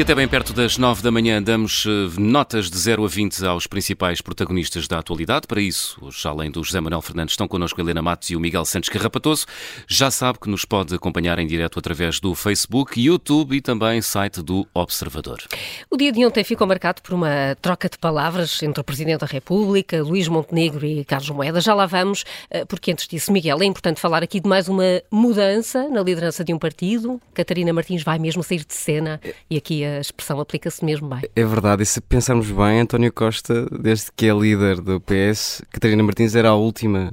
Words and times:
E 0.00 0.02
até 0.02 0.14
bem 0.14 0.26
perto 0.26 0.54
das 0.54 0.78
9 0.78 1.02
da 1.02 1.10
manhã 1.10 1.42
damos 1.42 1.84
eh, 1.84 2.18
notas 2.18 2.70
de 2.70 2.78
0 2.78 3.04
a 3.04 3.06
20 3.06 3.44
aos 3.44 3.66
principais 3.66 4.22
protagonistas 4.22 4.88
da 4.88 4.98
atualidade. 4.98 5.46
Para 5.46 5.60
isso, 5.60 6.00
além 6.24 6.50
do 6.50 6.64
José 6.64 6.80
Manuel 6.80 7.02
Fernandes, 7.02 7.34
estão 7.34 7.46
connosco 7.46 7.78
Helena 7.78 8.00
Matos 8.00 8.30
e 8.30 8.34
o 8.34 8.40
Miguel 8.40 8.64
Santos 8.64 8.88
Carrapatoso. 8.88 9.44
Já 9.86 10.10
sabe 10.10 10.38
que 10.38 10.48
nos 10.48 10.64
pode 10.64 10.94
acompanhar 10.94 11.38
em 11.38 11.46
direto 11.46 11.78
através 11.78 12.18
do 12.18 12.34
Facebook, 12.34 12.98
YouTube 12.98 13.54
e 13.54 13.60
também 13.60 14.00
site 14.00 14.40
do 14.40 14.66
Observador. 14.72 15.42
O 15.90 15.98
dia 15.98 16.10
de 16.10 16.24
ontem 16.24 16.44
ficou 16.44 16.66
marcado 16.66 17.02
por 17.02 17.12
uma 17.12 17.54
troca 17.60 17.86
de 17.86 17.98
palavras 17.98 18.62
entre 18.62 18.80
o 18.80 18.84
Presidente 18.84 19.20
da 19.20 19.26
República, 19.26 20.02
Luís 20.02 20.28
Montenegro 20.28 20.86
e 20.86 21.04
Carlos 21.04 21.28
Moedas. 21.28 21.62
Já 21.62 21.74
lá 21.74 21.84
vamos, 21.84 22.24
eh, 22.50 22.64
porque 22.64 22.90
antes 22.90 23.06
disso, 23.06 23.30
Miguel, 23.30 23.60
é 23.60 23.66
importante 23.66 24.00
falar 24.00 24.22
aqui 24.22 24.40
de 24.40 24.48
mais 24.48 24.66
uma 24.66 25.02
mudança 25.10 25.90
na 25.90 26.02
liderança 26.02 26.42
de 26.42 26.54
um 26.54 26.58
partido. 26.58 27.20
Catarina 27.34 27.70
Martins 27.70 28.02
vai 28.02 28.18
mesmo 28.18 28.42
sair 28.42 28.64
de 28.64 28.72
cena 28.72 29.20
e 29.50 29.58
aqui 29.58 29.84
a 29.84 29.89
a 29.98 30.00
expressão 30.00 30.40
aplica-se 30.40 30.84
mesmo 30.84 31.08
bem. 31.08 31.22
É 31.34 31.44
verdade, 31.44 31.82
e 31.82 31.86
se 31.86 32.00
pensarmos 32.00 32.50
bem, 32.50 32.80
António 32.80 33.12
Costa, 33.12 33.66
desde 33.70 34.06
que 34.14 34.26
é 34.26 34.32
líder 34.32 34.80
do 34.80 35.00
PS, 35.00 35.62
Catarina 35.70 36.02
Martins 36.02 36.34
era 36.34 36.50
a 36.50 36.54
última 36.54 37.10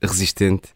resistente 0.00 0.68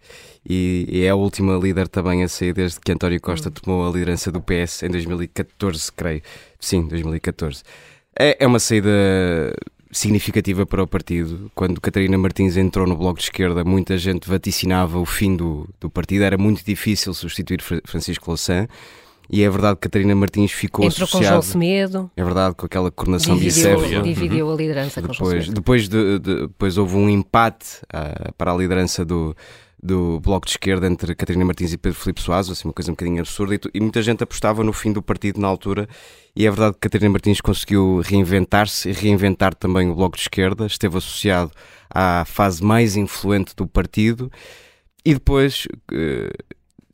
e, 0.49 1.03
é 1.05 1.09
a 1.09 1.17
última 1.17 1.57
líder 1.57 1.89
também 1.89 2.23
a 2.23 2.29
sair 2.29 2.53
desde 2.53 2.79
que 2.81 2.93
António 2.93 3.21
Costa 3.21 3.49
hum. 3.49 3.53
tomou 3.53 3.87
a 3.87 3.91
liderança 3.91 4.31
do 4.31 4.41
PS 4.41 4.85
em 4.85 4.91
2014, 4.91 5.93
creio. 5.93 6.23
Sim, 6.61 6.87
2014. 6.87 7.63
É, 8.19 8.37
é 8.45 8.47
uma 8.47 8.59
saída 8.59 8.91
significativa 9.91 10.65
para 10.65 10.83
o 10.83 10.87
partido. 10.87 11.51
Quando 11.55 11.81
Catarina 11.81 12.17
Martins 12.17 12.57
entrou 12.57 12.87
no 12.87 12.97
Bloco 12.97 13.19
de 13.19 13.25
Esquerda, 13.25 13.65
muita 13.65 13.99
gente 13.99 14.29
vaticinava 14.29 14.99
o 14.99 15.05
fim 15.05 15.37
do, 15.37 15.69
do 15.81 15.91
partido. 15.91 16.23
Era 16.23 16.39
muito 16.39 16.65
difícil 16.65 17.13
substituir 17.13 17.61
Francisco 17.61 18.31
Louçã. 18.31 18.69
E 19.29 19.43
é 19.43 19.51
verdade 19.51 19.77
que 19.77 19.83
Catarina 19.83 20.15
Martins 20.15 20.53
ficou 20.53 20.85
Entrou 20.85 21.05
associada... 21.05 21.37
com 21.37 21.43
João 21.43 21.43
Semedo. 21.43 22.11
É 22.17 22.25
verdade, 22.25 22.55
com 22.55 22.67
aquela 22.67 22.91
coronação 22.91 23.37
bicéfala. 23.37 24.03
Dividiu 24.03 24.51
a 24.51 24.55
liderança 24.55 25.01
depois, 25.01 25.19
com 25.19 25.25
João 25.25 25.41
Semedo. 25.41 25.55
Depois, 25.55 25.89
de, 25.89 26.19
de, 26.19 26.41
depois 26.43 26.79
houve 26.79 26.97
um 26.97 27.09
empate 27.09 27.67
uh, 27.85 28.33
para 28.39 28.53
a 28.53 28.57
liderança 28.57 29.05
do, 29.05 29.37
do 29.83 30.21
Bloco 30.21 30.47
de 30.47 30.53
Esquerda 30.53 30.87
entre 30.87 31.15
Catarina 31.15 31.45
Martins 31.45 31.73
e 31.73 31.79
Pedro 31.79 31.99
Filipe 31.99 32.21
Soares, 32.21 32.49
assim, 32.49 32.69
uma 32.69 32.75
coisa 32.75 32.91
um 32.91 32.95
bocadinho 32.95 33.21
absurda, 33.21 33.55
e, 33.55 33.61
e, 33.75 33.81
muita 33.81 34.01
gente 34.01 34.23
apostava 34.23 34.63
no 34.63 34.73
fim 34.73 34.93
do 34.93 35.03
partido 35.03 35.41
na 35.41 35.49
altura, 35.49 35.89
e 36.35 36.47
é 36.47 36.51
verdade 36.51 36.75
que 36.75 36.81
Catarina 36.81 37.11
Martins 37.11 37.41
conseguiu 37.41 38.01
reinventar-se 38.05 38.89
e 38.89 38.93
reinventar 38.93 39.55
também 39.55 39.91
o 39.91 39.95
Bloco 39.95 40.17
de 40.17 40.23
Esquerda, 40.23 40.67
esteve 40.67 40.99
associado 40.99 41.51
à 41.91 42.25
fase 42.25 42.63
mais 42.63 42.97
influente 42.97 43.55
do 43.57 43.67
partido, 43.67 44.31
e 45.05 45.15
depois... 45.15 45.67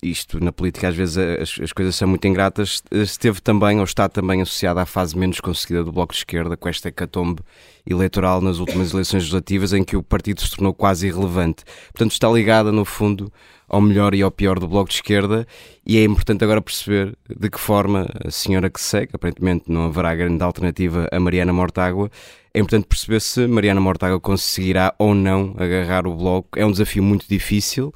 Isto 0.03 0.42
na 0.42 0.50
política 0.50 0.89
às 0.89 0.97
vezes 0.97 1.17
as, 1.17 1.61
as, 1.62 1.72
coisas 1.72 1.95
são 1.95 2.08
muito 2.08 2.27
ingratas, 2.27 2.83
esteve 2.91 3.41
também 3.41 3.78
ou 3.78 3.84
está 3.84 4.08
também 4.08 4.42
associada 4.42 4.83
à 4.83 4.86
fase 4.86 5.17
menos 5.17 5.39
conseguida 5.39 5.84
do 5.84 5.92
Bloco 5.92 6.12
de 6.12 6.19
Esquerda, 6.19 6.56
com 6.56 6.69
esta 6.69 6.89
hecatombe 6.89 7.41
eleitoral 7.86 8.41
nas 8.41 8.58
últimas 8.58 8.92
eleições 8.92 9.20
legislativas, 9.20 9.73
em 9.73 9.84
que 9.84 9.97
o 9.97 10.03
partido 10.03 10.41
se 10.41 10.50
tornou 10.50 10.75
quase 10.75 11.06
irrelevante. 11.06 11.62
Portanto, 11.92 12.11
está 12.11 12.28
ligada, 12.28 12.73
no 12.73 12.84
fundo, 12.84 13.33
ao 13.69 13.80
melhor 13.80 14.12
e 14.12 14.23
ao 14.23 14.30
pior 14.30 14.58
do 14.58 14.67
Bloco 14.67 14.89
de 14.89 14.97
Esquerda, 14.97 15.47
e 15.86 15.97
é 15.97 16.05
importante 16.05 16.42
agora 16.42 16.61
perceber 16.61 17.17
de 17.28 17.48
que 17.48 17.58
forma 17.58 18.08
a 18.25 18.30
senhora 18.30 18.69
que 18.69 18.80
segue, 18.80 19.12
aparentemente 19.14 19.70
não 19.70 19.84
haverá 19.84 20.14
grande 20.17 20.42
alternativa 20.42 21.08
a 21.12 21.20
Mariana 21.20 21.53
Mortágua, 21.53 22.11
é 22.53 22.58
importante 22.58 22.86
perceber 22.86 23.20
se 23.20 23.47
Mariana 23.47 23.80
Mortágua 23.80 24.20
conseguirá 24.20 24.95
ou 24.98 25.14
não 25.14 25.55
agarrar 25.56 26.06
o 26.06 26.14
Bloco. 26.14 26.58
É 26.58 26.67
um 26.67 26.70
desafio 26.70 27.03
muito 27.03 27.27
difícil, 27.27 27.95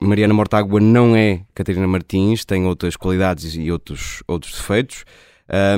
Mariana 0.00 0.34
Mortágua 0.34 0.78
não 0.78 1.16
é 1.16 1.40
Catarina 1.54 1.86
Martins, 1.86 2.44
tem 2.44 2.66
outras 2.66 2.96
qualidades 2.96 3.54
e 3.54 3.70
outros, 3.72 4.22
outros 4.28 4.52
defeitos. 4.52 5.04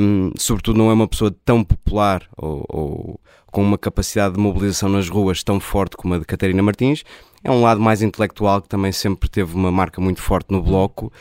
Um, 0.01 0.33
sobretudo 0.37 0.79
não 0.79 0.91
é 0.91 0.95
uma 0.95 1.07
pessoa 1.07 1.35
tão 1.45 1.63
popular 1.63 2.27
ou, 2.37 2.65
ou, 2.69 3.21
com 3.47 3.63
uma 3.63 3.77
capacidade 3.77 4.35
de 4.35 4.41
mobilização 4.41 4.89
nas 4.89 5.09
ruas 5.09 5.43
tão 5.43 5.61
forte 5.61 5.97
como 5.97 6.15
a 6.15 6.19
de 6.19 6.25
Catarina 6.25 6.63
Martins. 6.63 7.05
É 7.45 7.51
um 7.51 7.63
lado 7.63 7.81
mais 7.81 8.03
intelectual 8.03 8.63
que 8.63 8.69
também 8.69 8.93
sempre 8.93 9.29
teve 9.29 9.55
uma 9.55 9.71
marca 9.71 10.01
muito 10.01 10.21
forte 10.21 10.51
no 10.51 10.63
bloco, 10.63 11.13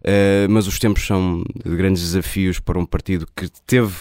uh, 0.00 0.48
mas 0.48 0.66
os 0.66 0.78
tempos 0.78 1.06
são 1.06 1.42
de 1.64 1.76
grandes 1.76 2.02
desafios 2.02 2.58
para 2.58 2.78
um 2.78 2.86
partido 2.86 3.26
que 3.36 3.50
teve 3.66 3.94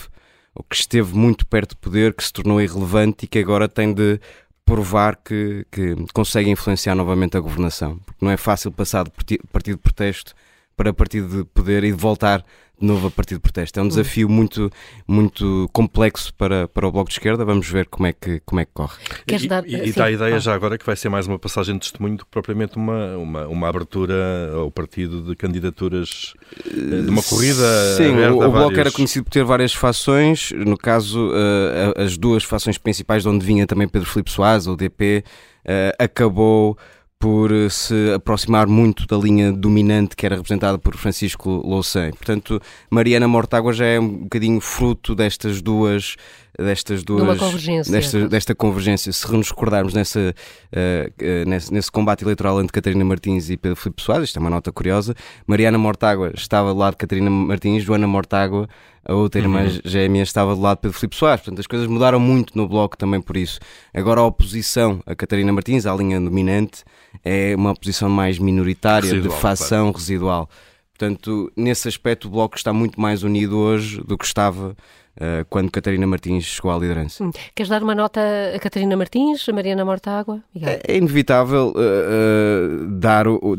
ou 0.55 0.63
que 0.63 0.75
esteve 0.75 1.13
muito 1.13 1.45
perto 1.45 1.71
do 1.71 1.77
poder, 1.77 2.13
que 2.13 2.23
se 2.23 2.31
tornou 2.31 2.61
irrelevante 2.61 3.25
e 3.25 3.27
que 3.27 3.39
agora 3.39 3.67
tem 3.67 3.93
de 3.93 4.19
provar 4.65 5.15
que, 5.17 5.65
que 5.71 5.95
consegue 6.11 6.49
influenciar 6.49 6.95
novamente 6.95 7.37
a 7.37 7.39
governação. 7.39 7.97
Porque 8.05 8.25
não 8.25 8.31
é 8.31 8.37
fácil 8.37 8.71
passar 8.71 9.05
de 9.05 9.37
partido 9.51 9.77
de 9.77 9.81
protesto 9.81 10.33
para 10.75 10.93
partido 10.93 11.37
de 11.37 11.45
poder 11.45 11.83
e 11.83 11.91
de 11.91 11.97
voltar 11.97 12.43
de 12.79 12.85
novo 12.85 13.07
a 13.07 13.11
partir 13.11 13.35
de 13.35 13.39
protesto. 13.39 13.79
É 13.79 13.83
um 13.83 13.87
desafio 13.87 14.27
muito, 14.27 14.69
muito 15.07 15.69
complexo 15.71 16.33
para, 16.33 16.67
para 16.67 16.87
o 16.87 16.91
Bloco 16.91 17.09
de 17.09 17.15
Esquerda. 17.15 17.45
Vamos 17.45 17.67
ver 17.69 17.87
como 17.87 18.07
é 18.07 18.13
que, 18.13 18.41
como 18.45 18.59
é 18.59 18.65
que 18.65 18.71
corre. 18.73 18.97
Queres 19.25 19.47
dar... 19.47 19.65
E, 19.65 19.75
e, 19.75 19.93
dá 19.93 20.05
a 20.05 20.11
ideia 20.11 20.35
ah. 20.35 20.39
já 20.39 20.53
agora 20.53 20.77
que 20.77 20.85
vai 20.85 20.95
ser 20.95 21.09
mais 21.09 21.25
uma 21.25 21.39
passagem 21.39 21.75
de 21.75 21.81
testemunho 21.81 22.17
do 22.17 22.25
que 22.25 22.31
propriamente 22.31 22.75
uma, 22.75 23.15
uma, 23.17 23.47
uma 23.47 23.69
abertura 23.69 24.51
ao 24.55 24.69
partido 24.69 25.21
de 25.21 25.35
candidaturas 25.35 26.33
eh, 26.65 27.01
de 27.01 27.09
uma 27.09 27.23
corrida. 27.23 27.95
Sim, 27.95 28.13
o, 28.17 28.33
o 28.33 28.37
Bloco 28.37 28.51
vários... 28.51 28.79
era 28.79 28.91
conhecido 28.91 29.23
por 29.23 29.31
ter 29.31 29.43
várias 29.43 29.73
fações. 29.73 30.51
No 30.51 30.77
caso, 30.77 31.29
uh, 31.29 32.01
as 32.01 32.17
duas 32.17 32.43
fações 32.43 32.77
principais, 32.77 33.23
de 33.23 33.29
onde 33.29 33.45
vinha 33.45 33.65
também 33.65 33.87
Pedro 33.87 34.09
Filipe 34.09 34.31
Soares, 34.31 34.67
o 34.67 34.75
DP, 34.75 35.23
uh, 35.25 35.29
eh, 35.65 35.95
acabou 35.97 36.77
por 37.25 37.51
eh, 37.51 37.69
se 37.69 38.13
aproximar 38.13 38.67
muito 38.67 39.07
da 39.07 39.17
linha 39.17 39.51
dominante 39.51 40.15
que 40.15 40.27
era 40.27 40.35
representada 40.35 40.77
por 40.77 40.95
Francisco 40.95 41.49
Louçã. 41.49 42.11
Portanto, 42.11 42.61
Mariana 42.87 43.27
Mortágua 43.27 43.73
já 43.73 43.87
é 43.87 43.99
um 43.99 44.25
bocadinho 44.25 44.61
fruto 44.61 45.15
destas 45.15 45.59
duas 45.59 46.15
destas 46.55 47.03
duas 47.03 47.39
convergência, 47.39 47.91
desta, 47.91 48.29
desta 48.29 48.53
convergência. 48.53 49.11
Se 49.11 49.31
nos 49.33 49.49
recordarmos 49.49 49.95
nessa, 49.95 50.35
uh, 50.71 51.49
nesse, 51.49 51.73
nesse, 51.73 51.91
combate 51.91 52.23
eleitoral 52.23 52.61
entre 52.61 52.71
Catarina 52.71 53.03
Martins 53.03 53.49
e 53.49 53.57
Pedro 53.57 53.75
Filipe 53.75 54.03
Soares, 54.03 54.29
isto 54.29 54.37
é 54.37 54.39
uma 54.39 54.51
nota 54.51 54.71
curiosa, 54.71 55.15
Mariana 55.47 55.79
Mortágua 55.79 56.31
estava 56.35 56.71
do 56.73 56.79
lado 56.79 56.93
de 56.93 56.97
Catarina 56.97 57.29
Martins, 57.29 57.83
Joana 57.83 58.07
Mortágua 58.07 58.69
a 59.05 59.13
outra 59.13 59.39
irmã 59.39 59.63
uhum. 59.63 59.79
gêmea 59.85 60.23
estava 60.23 60.55
do 60.55 60.61
lado 60.61 60.77
de 60.77 60.81
Pedro 60.81 60.97
Filipe 60.97 61.15
Soares. 61.15 61.41
Portanto, 61.41 61.59
as 61.59 61.67
coisas 61.67 61.87
mudaram 61.87 62.19
muito 62.19 62.57
no 62.57 62.67
Bloco 62.67 62.97
também 62.97 63.21
por 63.21 63.37
isso. 63.37 63.59
Agora 63.93 64.21
a 64.21 64.25
oposição 64.25 65.01
a 65.05 65.15
Catarina 65.15 65.53
Martins, 65.53 65.85
à 65.85 65.93
linha 65.95 66.19
dominante, 66.19 66.83
é 67.23 67.55
uma 67.55 67.71
oposição 67.71 68.09
mais 68.09 68.39
minoritária, 68.39 69.09
residual, 69.09 69.35
de 69.35 69.41
facção 69.41 69.83
claro. 69.85 69.97
residual. 69.97 70.49
Portanto, 70.97 71.51
nesse 71.55 71.87
aspecto 71.87 72.27
o 72.27 72.31
Bloco 72.31 72.57
está 72.57 72.73
muito 72.73 72.99
mais 72.99 73.21
unido 73.21 73.57
hoje 73.57 74.01
do 74.01 74.17
que 74.17 74.25
estava 74.25 74.75
Uh, 75.15 75.45
quando 75.49 75.71
Catarina 75.71 76.05
Martins 76.05 76.43
chegou 76.43 76.69
à 76.71 76.77
liderança. 76.77 77.23
Hum. 77.23 77.31
Queres 77.55 77.69
dar 77.69 77.81
uma 77.81 77.95
nota 77.95 78.19
a 78.53 78.59
Catarina 78.59 78.97
Martins, 78.97 79.47
a 79.47 79.53
Mariana 79.53 79.85
Mortágua? 79.85 80.43
É, 80.61 80.81
é 80.93 80.97
inevitável 80.97 81.73
uh, 81.73 82.83
uh, 82.83 82.87
dar 82.91 83.25
o, 83.25 83.35
o, 83.35 83.57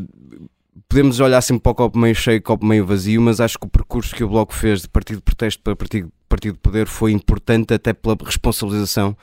podemos 0.97 1.21
olhar 1.21 1.43
sempre 1.43 1.61
para 1.61 1.73
o 1.73 1.75
copo 1.75 1.99
meio 1.99 2.15
cheio, 2.15 2.41
copo 2.41 2.65
meio 2.65 2.87
vazio, 2.87 3.21
mas 3.21 3.39
acho 3.39 3.59
que 3.59 3.67
o 3.67 3.69
percurso 3.69 4.17
que 4.17 4.25
o 4.25 4.29
Bloco 4.31 4.55
fez 4.55 4.81
de 4.81 4.89
partido 4.89 5.17
de 5.17 5.23
protesto 5.23 5.63
para 5.63 5.77
partido, 5.77 6.11
partido 6.27 6.55
de 6.55 6.59
poder 6.59 6.87
foi 6.87 7.13
importante 7.13 7.75
até 7.75 7.93
pela 7.93 8.17
responsabilização 8.25 9.15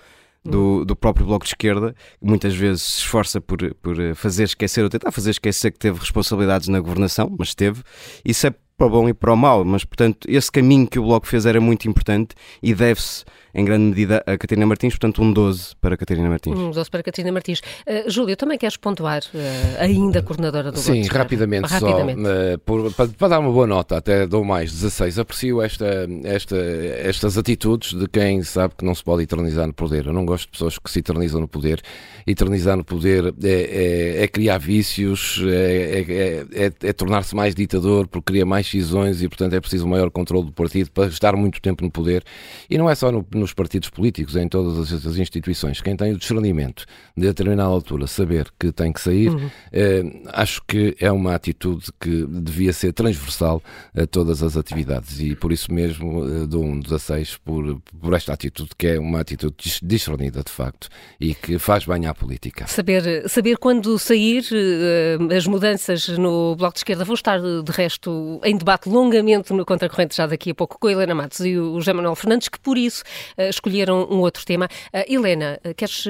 do, 0.45 0.81
hum. 0.81 0.85
do 0.85 0.95
próprio 0.95 1.25
Bloco 1.25 1.45
de 1.45 1.49
Esquerda, 1.49 1.95
que 2.19 2.27
muitas 2.27 2.53
vezes 2.53 2.83
se 2.83 2.99
esforça 2.99 3.41
por, 3.41 3.57
por 3.81 3.95
fazer 4.13 4.43
esquecer 4.43 4.83
ou 4.83 4.89
tentar 4.89 5.11
fazer 5.11 5.31
esquecer 5.31 5.71
que 5.71 5.79
teve 5.79 5.97
responsabilidades 5.97 6.67
na 6.67 6.79
governação, 6.79 7.35
mas 7.39 7.55
teve. 7.55 7.81
Isso 8.23 8.45
é 8.45 8.53
para 8.77 8.87
o 8.87 8.89
bom 8.89 9.07
e 9.07 9.13
para 9.13 9.33
o 9.33 9.37
mau, 9.37 9.63
mas 9.63 9.83
portanto 9.83 10.27
esse 10.29 10.51
caminho 10.51 10.87
que 10.87 10.99
o 10.99 11.03
Bloco 11.03 11.27
fez 11.27 11.45
era 11.45 11.61
muito 11.61 11.87
importante 11.87 12.35
e 12.61 12.73
deve-se 12.73 13.23
em 13.55 13.63
grande 13.63 13.83
medida 13.83 14.23
a 14.25 14.35
Catarina 14.35 14.65
Martins, 14.65 14.93
portanto 14.93 15.21
um 15.21 15.31
12 15.31 15.75
para 15.79 15.95
Catarina 15.95 16.27
Martins. 16.27 16.57
Um 16.57 16.71
12 16.71 16.89
para 16.89 17.03
Catarina 17.03 17.31
Martins. 17.31 17.59
Uh, 17.59 18.09
Júlio, 18.09 18.35
também 18.35 18.57
queres 18.57 18.77
pontuar 18.77 19.21
uh, 19.21 19.37
ainda 19.79 20.23
coordenadora 20.23 20.71
do 20.71 20.79
Sim, 20.79 21.03
rapidamente, 21.03 21.67
rapidamente, 21.67 22.21
só, 22.21 22.55
uh, 22.55 22.57
por, 22.59 22.91
para, 22.93 23.07
para, 23.09 23.27
dar 23.27 23.39
uma 23.39 23.51
boa 23.51 23.67
nota, 23.67 23.97
até 23.97 24.25
dou 24.25 24.43
mais 24.43 24.71
16, 24.71 25.19
aprecio 25.19 25.61
esta, 25.61 26.07
esta, 26.23 26.57
estas 26.57 27.37
atitudes 27.37 27.93
de 27.93 28.07
quem 28.07 28.41
sabe 28.41 28.73
que 28.75 28.83
não 28.83 28.95
se 28.95 29.03
pode 29.03 29.21
eternizar 29.21 29.67
no 29.67 29.73
poder. 29.73 30.07
Eu 30.07 30.13
não 30.13 30.25
gosto 30.25 30.45
de 30.45 30.51
pessoas 30.51 30.79
que 30.79 30.89
se 30.89 30.99
eternizam 30.99 31.39
no 31.39 31.47
poder. 31.47 31.79
Eternizar 32.25 32.75
no 32.75 32.83
poder 32.83 33.35
é, 33.43 33.49
é, 33.49 34.23
é 34.23 34.27
criar 34.27 34.57
vícios, 34.57 35.39
é, 35.45 35.99
é, 35.99 36.65
é, 36.65 36.71
é 36.81 36.93
tornar-se 36.93 37.35
mais 37.35 37.53
ditador, 37.53 38.07
porque 38.07 38.33
cria 38.33 38.45
mais 38.45 38.62
cisões 38.67 39.21
e, 39.21 39.27
portanto, 39.27 39.53
é 39.53 39.59
preciso 39.59 39.85
um 39.85 39.89
maior 39.89 40.09
controle 40.09 40.47
do 40.47 40.51
partido 40.51 40.91
para 40.91 41.07
estar 41.07 41.35
muito 41.35 41.61
tempo 41.61 41.83
no 41.83 41.91
poder. 41.91 42.23
E 42.69 42.77
não 42.77 42.89
é 42.89 42.95
só 42.95 43.11
no, 43.11 43.25
nos 43.33 43.53
partidos 43.53 43.89
políticos, 43.89 44.35
em 44.35 44.47
todas 44.47 44.91
as, 44.91 45.05
as, 45.05 45.17
instituições. 45.17 45.81
Quem 45.81 45.95
tem 45.95 46.13
o 46.13 46.17
discernimento 46.17 46.85
de, 47.15 47.27
a 47.27 47.29
determinada 47.29 47.69
altura, 47.69 48.07
saber 48.07 48.47
que 48.59 48.71
tem 48.71 48.91
que 48.91 49.01
sair, 49.01 49.29
uhum. 49.29 49.49
eh, 49.71 50.03
acho 50.27 50.61
que 50.67 50.95
é 50.99 51.11
uma 51.11 51.35
atitude 51.35 51.85
que 51.99 52.25
devia 52.27 52.73
ser 52.73 52.93
transversal 52.93 53.61
a 53.95 54.05
todas 54.05 54.43
as 54.43 54.57
atividades 54.57 55.19
e, 55.19 55.35
por 55.35 55.51
isso 55.51 55.73
mesmo, 55.73 56.25
eh, 56.25 56.45
dou 56.47 56.63
um 56.63 56.79
16 56.79 57.37
por, 57.37 57.81
por 57.99 58.13
esta 58.13 58.33
atitude, 58.33 58.69
que 58.77 58.87
é 58.87 58.99
uma 58.99 59.19
atitude 59.19 59.55
discernida, 59.81 60.43
de 60.43 60.51
facto, 60.51 60.89
e 61.19 61.33
que 61.33 61.57
faz 61.59 61.85
bem 61.85 62.05
à 62.05 62.13
política. 62.13 62.67
Saber, 62.67 63.29
saber 63.29 63.57
quando 63.57 63.97
sair, 63.99 64.43
eh, 64.51 65.35
as 65.35 65.47
mudanças 65.47 66.07
no 66.17 66.55
Bloco 66.55 66.73
de 66.73 66.79
Esquerda 66.79 67.05
vão 67.05 67.15
estar, 67.15 67.39
de 67.39 67.71
resto, 67.71 68.39
em 68.43 68.52
em 68.53 68.57
debate 68.57 68.87
longamente 68.87 69.51
no 69.51 69.65
Contracorrente 69.65 70.15
já 70.15 70.27
daqui 70.27 70.51
a 70.51 70.55
pouco 70.55 70.77
com 70.79 70.87
a 70.87 70.91
Helena 70.91 71.15
Matos 71.15 71.39
e 71.41 71.57
o 71.57 71.79
José 71.79 71.93
Manuel 71.93 72.15
Fernandes, 72.15 72.47
que 72.47 72.59
por 72.59 72.77
isso 72.77 73.03
uh, 73.37 73.49
escolheram 73.49 74.07
um 74.09 74.19
outro 74.19 74.45
tema. 74.45 74.67
Uh, 74.93 75.13
Helena, 75.13 75.59
queres 75.75 76.05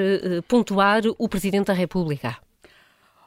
pontuar 0.48 1.02
o 1.18 1.30
Presidente 1.30 1.68
da 1.68 1.74
República? 1.74 2.38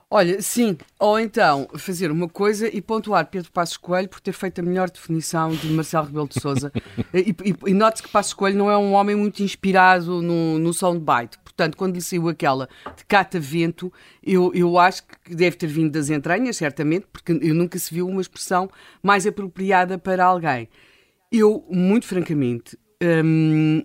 Olha, 0.08 0.40
sim, 0.40 0.78
ou 1.00 1.18
então 1.18 1.66
fazer 1.76 2.12
uma 2.12 2.28
coisa 2.28 2.68
e 2.68 2.80
pontuar 2.80 3.26
Pedro 3.26 3.50
Passos 3.50 3.76
Coelho 3.76 4.08
por 4.08 4.20
ter 4.20 4.32
feito 4.32 4.60
a 4.60 4.62
melhor 4.62 4.88
definição 4.88 5.50
de 5.50 5.68
Marcelo 5.68 6.06
Rebelo 6.06 6.28
de 6.28 6.40
Sousa. 6.40 6.72
e, 7.12 7.30
e, 7.30 7.70
e 7.70 7.74
note 7.74 8.04
que 8.04 8.08
Passos 8.08 8.32
Coelho 8.32 8.56
não 8.56 8.70
é 8.70 8.78
um 8.78 8.92
homem 8.92 9.16
muito 9.16 9.42
inspirado 9.42 10.22
no, 10.22 10.60
no 10.60 10.72
soundbite. 10.72 11.36
Portanto, 11.40 11.76
quando 11.76 11.96
lhe 11.96 12.00
saiu 12.00 12.28
aquela 12.28 12.68
de 12.96 13.04
cata-vento, 13.04 13.92
eu, 14.22 14.52
eu 14.54 14.78
acho 14.78 15.02
que 15.24 15.34
deve 15.34 15.56
ter 15.56 15.66
vindo 15.66 15.90
das 15.90 16.08
entranhas, 16.08 16.56
certamente, 16.56 17.08
porque 17.12 17.32
eu 17.32 17.54
nunca 17.54 17.76
se 17.76 17.92
viu 17.92 18.06
uma 18.06 18.20
expressão 18.20 18.70
mais 19.02 19.26
apropriada 19.26 19.98
para 19.98 20.24
alguém. 20.24 20.68
Eu, 21.32 21.66
muito 21.68 22.06
francamente, 22.06 22.78
hum, 23.24 23.84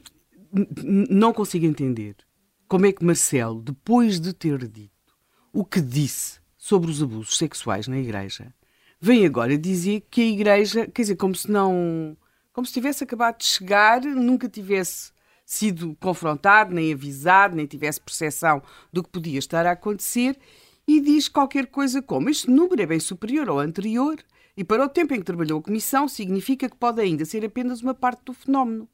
não 1.09 1.33
consigo 1.33 1.65
entender 1.65 2.15
como 2.67 2.85
é 2.85 2.91
que 2.91 3.03
Marcelo, 3.03 3.59
depois 3.59 4.19
de 4.19 4.33
ter 4.33 4.67
dito 4.67 4.90
o 5.53 5.65
que 5.65 5.81
disse 5.81 6.39
sobre 6.57 6.89
os 6.89 7.01
abusos 7.01 7.38
sexuais 7.38 7.88
na 7.88 7.98
Igreja, 7.98 8.53
vem 9.00 9.25
agora 9.25 9.57
dizer 9.57 10.01
que 10.09 10.21
a 10.21 10.25
Igreja, 10.25 10.88
quer 10.88 11.01
dizer, 11.01 11.15
como 11.15 11.36
se 11.36 11.50
não. 11.50 12.15
como 12.53 12.65
se 12.65 12.74
tivesse 12.74 13.03
acabado 13.03 13.39
de 13.39 13.45
chegar, 13.45 14.01
nunca 14.01 14.48
tivesse 14.48 15.12
sido 15.45 15.98
confrontado, 16.00 16.74
nem 16.74 16.94
avisado, 16.94 17.56
nem 17.56 17.65
tivesse 17.65 18.00
percepção 18.00 18.62
do 18.94 19.03
que 19.03 19.09
podia 19.09 19.39
estar 19.39 19.65
a 19.65 19.71
acontecer, 19.71 20.38
e 20.88 21.01
diz 21.01 21.27
qualquer 21.27 21.68
coisa 21.68 22.01
como: 22.01 22.30
este 22.30 22.50
número 22.50 22.81
é 22.81 22.86
bem 22.86 23.00
superior 23.00 23.50
ao 23.50 23.59
anterior, 23.59 24.18
e 24.56 24.63
para 24.63 24.86
o 24.86 24.89
tempo 24.89 25.13
em 25.13 25.19
que 25.19 25.25
trabalhou 25.25 25.59
a 25.59 25.63
Comissão, 25.63 26.07
significa 26.07 26.69
que 26.69 26.77
pode 26.77 27.01
ainda 27.01 27.25
ser 27.25 27.44
apenas 27.44 27.81
uma 27.81 27.94
parte 27.94 28.24
do 28.24 28.33
fenómeno. 28.33 28.88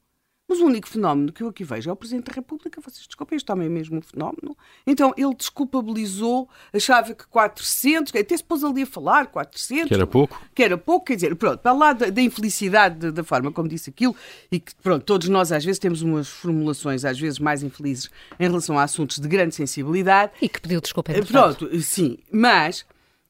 Mas 0.48 0.60
o 0.62 0.66
único 0.66 0.88
fenómeno 0.88 1.34
que 1.34 1.44
eu 1.44 1.50
aqui 1.50 1.66
vejo 1.66 1.90
é 1.90 1.94
o 1.94 1.96
Presidente 1.96 2.28
da 2.28 2.34
República. 2.34 2.80
Vocês 2.80 3.06
desculpem, 3.06 3.36
este 3.36 3.52
homem 3.52 3.68
é 3.68 3.70
mesmo 3.70 3.98
um 3.98 4.02
fenómeno. 4.02 4.56
Então, 4.86 5.14
ele 5.18 5.36
desculpabilizou, 5.36 6.48
achava 6.74 7.14
que 7.14 7.28
400, 7.28 8.16
até 8.16 8.38
se 8.38 8.44
pôs 8.44 8.64
ali 8.64 8.84
a 8.84 8.86
falar, 8.86 9.28
400. 9.28 9.90
Que 9.90 9.94
era 9.94 10.08
pouco. 10.08 10.42
Que 10.56 10.64
era 10.64 10.78
pouco, 10.78 11.06
quer 11.08 11.16
dizer, 11.16 11.36
pronto, 11.36 11.60
para 11.60 11.74
lá 11.74 11.92
da, 11.92 12.10
da 12.10 12.22
infelicidade 12.22 13.12
da 13.12 13.24
forma 13.26 13.52
como 13.52 13.68
disse 13.68 13.90
aquilo, 13.90 14.16
e 14.50 14.60
que, 14.60 14.74
pronto, 14.76 15.04
todos 15.04 15.28
nós 15.28 15.52
às 15.52 15.66
vezes 15.66 15.80
temos 15.80 16.02
umas 16.02 16.30
formulações, 16.30 17.04
às 17.04 17.20
vezes 17.20 17.40
mais 17.40 17.62
infelizes, 17.62 18.10
em 18.40 18.48
relação 18.48 18.80
a 18.80 18.84
assuntos 18.84 19.20
de 19.20 19.28
grande 19.28 19.54
sensibilidade. 19.54 20.32
E 20.42 20.48
que 20.48 20.62
pediu 20.62 20.80
desculpa. 20.80 21.12
É 21.12 21.22
pronto, 21.22 21.70
sim, 21.82 22.20
mas, 22.32 22.86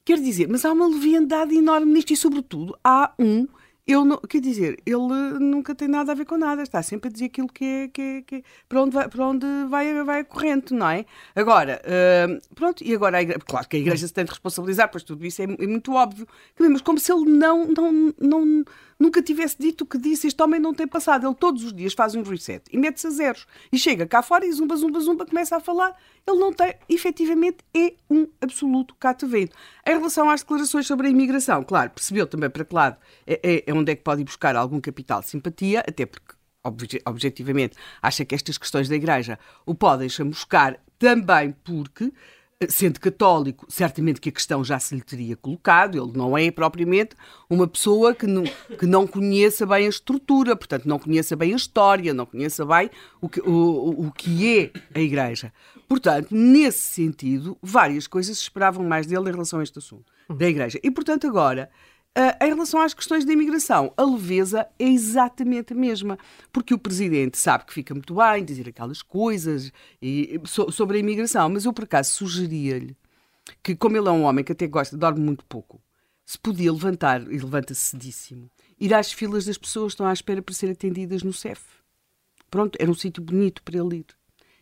quer 0.05 0.19
dizer, 0.19 0.47
mas 0.47 0.63
há 0.65 0.71
uma 0.71 0.87
leviandade 0.87 1.55
enorme 1.55 1.91
nisto 1.93 2.13
e, 2.13 2.15
sobretudo, 2.15 2.77
há 2.83 3.11
um 3.17 3.47
ele 3.87 4.03
não, 4.03 4.17
quer 4.17 4.41
dizer, 4.41 4.77
ele 4.85 5.39
nunca 5.39 5.73
tem 5.73 5.87
nada 5.87 6.11
a 6.11 6.15
ver 6.15 6.25
com 6.25 6.37
nada, 6.37 6.61
está 6.61 6.83
sempre 6.83 7.07
a 7.09 7.11
dizer 7.11 7.25
aquilo 7.25 7.47
que 7.47 7.63
é, 7.63 7.87
que 7.87 8.01
é, 8.01 8.21
que 8.21 8.35
é 8.35 8.41
para 8.67 8.81
onde, 8.81 8.93
vai, 8.93 9.07
para 9.07 9.25
onde 9.25 9.47
vai, 9.69 10.03
vai 10.03 10.19
a 10.19 10.25
corrente, 10.25 10.73
não 10.73 10.89
é? 10.89 11.05
Agora, 11.33 11.81
uh, 11.85 12.55
pronto, 12.55 12.83
e 12.83 12.93
agora, 12.93 13.21
igreja, 13.21 13.39
claro 13.47 13.67
que 13.67 13.77
a 13.77 13.79
igreja 13.79 14.05
se 14.05 14.13
tem 14.13 14.25
de 14.25 14.31
responsabilizar, 14.31 14.91
pois 14.91 15.03
tudo 15.03 15.25
isso 15.25 15.41
é, 15.41 15.45
é 15.45 15.67
muito 15.67 15.93
óbvio, 15.93 16.27
mas 16.59 16.81
como 16.81 16.99
se 16.99 17.11
ele 17.13 17.31
não, 17.31 17.65
não, 17.67 18.13
não 18.19 18.65
nunca 18.99 19.21
tivesse 19.21 19.57
dito 19.59 19.83
o 19.83 19.87
que 19.87 19.97
disse, 19.97 20.27
este 20.27 20.41
homem 20.41 20.59
não 20.59 20.73
tem 20.73 20.87
passado. 20.87 21.25
Ele 21.25 21.35
todos 21.35 21.63
os 21.63 21.73
dias 21.73 21.93
faz 21.93 22.15
um 22.15 22.23
reset 22.23 22.63
e 22.71 22.77
mete-se 22.77 23.07
a 23.07 23.09
zeros. 23.09 23.47
E 23.71 23.77
chega 23.77 24.05
cá 24.05 24.21
fora 24.21 24.45
e 24.45 24.51
zumba, 24.51 24.75
zumba, 24.75 24.99
zumba, 24.99 25.25
começa 25.25 25.55
a 25.55 25.59
falar. 25.59 25.95
Ele 26.27 26.37
não 26.37 26.51
tem, 26.51 26.75
efetivamente, 26.89 27.57
é 27.75 27.93
um 28.09 28.27
absoluto 28.41 28.95
catavento. 28.95 29.55
Em 29.85 29.91
relação 29.91 30.29
às 30.29 30.41
declarações 30.41 30.87
sobre 30.87 31.07
a 31.07 31.09
imigração, 31.09 31.63
claro, 31.63 31.91
percebeu 31.91 32.27
também 32.27 32.49
para 32.49 32.65
que 32.65 32.75
lado 32.75 32.97
é, 33.25 33.39
é, 33.43 33.63
é 33.67 33.73
onde 33.73 33.91
é 33.91 33.95
que 33.95 34.03
pode 34.03 34.21
ir 34.21 34.25
buscar 34.25 34.55
algum 34.55 34.79
capital 34.81 35.21
de 35.21 35.29
simpatia, 35.29 35.83
até 35.87 36.05
porque 36.05 36.37
objetivamente, 37.05 37.77
acha 38.01 38.25
que 38.25 38.35
estas 38.35 38.57
questões 38.57 38.89
da 38.89 38.95
Igreja 38.95 39.39
o 39.65 39.73
podem 39.73 40.09
chamuscar 40.09 40.77
também 40.99 41.55
porque 41.63 42.11
sendo 42.67 42.99
católico, 42.99 43.65
certamente 43.69 44.19
que 44.19 44.29
a 44.29 44.31
questão 44.31 44.63
já 44.63 44.79
se 44.79 44.95
lhe 44.95 45.01
teria 45.01 45.35
colocado, 45.35 45.95
ele 45.95 46.17
não 46.17 46.35
é 46.35 46.49
propriamente 46.49 47.15
uma 47.47 47.67
pessoa 47.67 48.15
que 48.15 48.25
não, 48.25 48.43
que 48.79 48.85
não 48.87 49.05
conheça 49.05 49.65
bem 49.65 49.85
a 49.85 49.89
estrutura, 49.89 50.55
portanto, 50.55 50.85
não 50.85 50.97
conheça 50.97 51.35
bem 51.35 51.53
a 51.53 51.55
história, 51.55 52.13
não 52.13 52.25
conheça 52.25 52.65
bem 52.65 52.89
o 53.21 53.29
que, 53.29 53.39
o, 53.41 54.07
o 54.07 54.11
que 54.11 54.59
é 54.59 54.71
a 54.95 54.99
Igreja. 54.99 55.53
Portanto, 55.87 56.29
nesse 56.31 56.79
sentido, 56.79 57.55
várias 57.61 58.07
coisas 58.07 58.37
se 58.37 58.43
esperavam 58.43 58.83
mais 58.83 59.05
dele 59.05 59.29
em 59.29 59.33
relação 59.33 59.59
a 59.59 59.63
este 59.63 59.77
assunto, 59.77 60.11
da 60.27 60.47
Igreja. 60.47 60.79
E, 60.81 60.89
portanto, 60.89 61.27
agora 61.27 61.69
Uh, 62.17 62.33
em 62.43 62.47
relação 62.47 62.81
às 62.81 62.95
questões 62.95 63.23
da 63.23 63.31
imigração, 63.31 63.93
a 63.95 64.03
leveza 64.03 64.67
é 64.79 64.85
exatamente 64.85 65.73
a 65.73 65.75
mesma, 65.75 66.17
porque 66.51 66.73
o 66.73 66.79
Presidente 66.79 67.37
sabe 67.37 67.65
que 67.65 67.73
fica 67.73 67.93
muito 67.93 68.15
bem 68.15 68.43
dizer 68.43 68.67
aquelas 68.67 69.03
coisas 69.03 69.71
e, 70.01 70.41
so, 70.45 70.71
sobre 70.71 70.97
a 70.97 70.99
imigração, 70.99 71.47
mas 71.47 71.65
eu 71.65 71.71
por 71.71 71.83
acaso 71.83 72.09
sugeria-lhe 72.09 72.97
que, 73.61 73.75
como 73.75 73.95
ele 73.95 74.07
é 74.07 74.11
um 74.11 74.23
homem 74.23 74.43
que 74.43 74.51
até 74.51 74.65
gosta, 74.65 74.97
dorme 74.97 75.19
muito 75.19 75.45
pouco, 75.45 75.79
se 76.25 76.39
podia 76.39 76.73
levantar, 76.73 77.21
e 77.21 77.37
levanta-se 77.37 77.81
cedíssimo, 77.81 78.49
ir 78.79 78.95
às 78.95 79.11
filas 79.11 79.45
das 79.45 79.59
pessoas 79.59 79.91
que 79.91 79.97
estão 79.97 80.07
à 80.07 80.13
espera 80.13 80.41
para 80.41 80.55
ser 80.55 80.71
atendidas 80.71 81.21
no 81.21 81.31
CEF. 81.31 81.61
Pronto, 82.49 82.79
era 82.81 82.89
um 82.89 82.95
sítio 82.95 83.21
bonito 83.21 83.61
para 83.61 83.77
ele 83.77 83.97
ir 83.97 84.05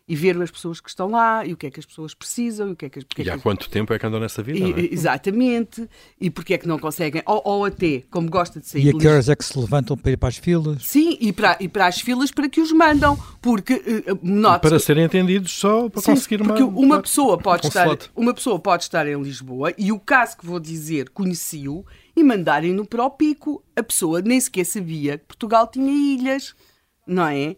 e 0.08 0.16
ver 0.16 0.40
as 0.40 0.52
pessoas 0.52 0.80
que 0.80 0.88
estão 0.88 1.10
lá 1.10 1.44
e 1.46 1.54
o 1.54 1.58
que 1.58 1.66
é 1.66 1.72
que 1.72 1.80
as 1.80 1.86
pessoas 1.86 2.14
precisam. 2.14 2.70
E, 2.70 2.72
o 2.74 2.76
que 2.76 2.86
é 2.86 2.90
que, 2.90 3.00
e 3.00 3.28
é 3.28 3.32
há 3.32 3.38
que... 3.38 3.42
quanto 3.42 3.70
tempo 3.70 3.92
é 3.92 3.98
que 3.98 4.06
andam 4.06 4.20
nessa 4.20 4.44
vida? 4.44 4.60
E, 4.60 4.86
é? 4.86 4.94
Exatamente. 4.94 5.90
E 6.22 6.30
porque 6.30 6.54
é 6.54 6.58
que 6.60 6.68
não 6.68 6.78
conseguem, 6.78 7.24
ou, 7.26 7.42
ou, 7.44 7.66
até, 7.66 8.04
como 8.12 8.30
gosta 8.30 8.60
de 8.60 8.68
sair. 8.68 8.86
E 8.86 8.90
a 8.90 8.94
que 8.94 9.08
horas 9.08 9.30
é 9.30 9.36
que 9.36 9.44
se 9.44 9.58
levantam 9.58 9.98
para 9.98 10.12
ir 10.12 10.18
para 10.18 10.30
as 10.30 10.38
filas? 10.38 10.86
Sim, 10.86 11.18
e 11.20 11.34
para, 11.34 11.58
e 11.60 11.68
para 11.68 11.88
as 11.88 12.00
filas 12.00 12.30
para 12.32 12.48
que 12.48 12.62
os 12.62 12.72
mandam. 12.72 13.18
Porque, 13.42 13.74
uh, 13.74 14.60
para 14.60 14.80
serem 14.80 15.06
atendidos 15.06 15.52
só 15.52 15.90
para 15.90 16.02
sim, 16.02 16.12
conseguir 16.12 16.42
uma. 16.42 16.54
Porque 16.54 16.64
uma 16.64 17.02
pessoa, 17.02 17.38
pode 17.38 17.68
estar, 17.68 17.88
uma 18.16 18.34
pessoa 18.34 18.60
pode 18.60 18.84
estar 18.84 19.08
em 19.08 19.20
Lisboa 19.20 19.74
e 19.76 19.92
o 19.92 20.00
caso 20.00 20.38
que 20.38 20.46
vou 20.46 20.60
dizer 20.60 21.10
conheci-o 21.10 21.84
e 22.16 22.24
mandarem-no 22.24 22.86
para 22.86 23.04
o 23.04 23.10
pico. 23.10 23.64
A 23.76 23.82
pessoa 23.82 24.22
nem 24.22 24.40
sequer 24.40 24.66
sabia 24.66 25.18
que 25.18 25.26
Portugal 25.26 25.68
tinha 25.68 25.92
ilhas, 25.92 26.54
não 27.08 27.28
é? 27.28 27.56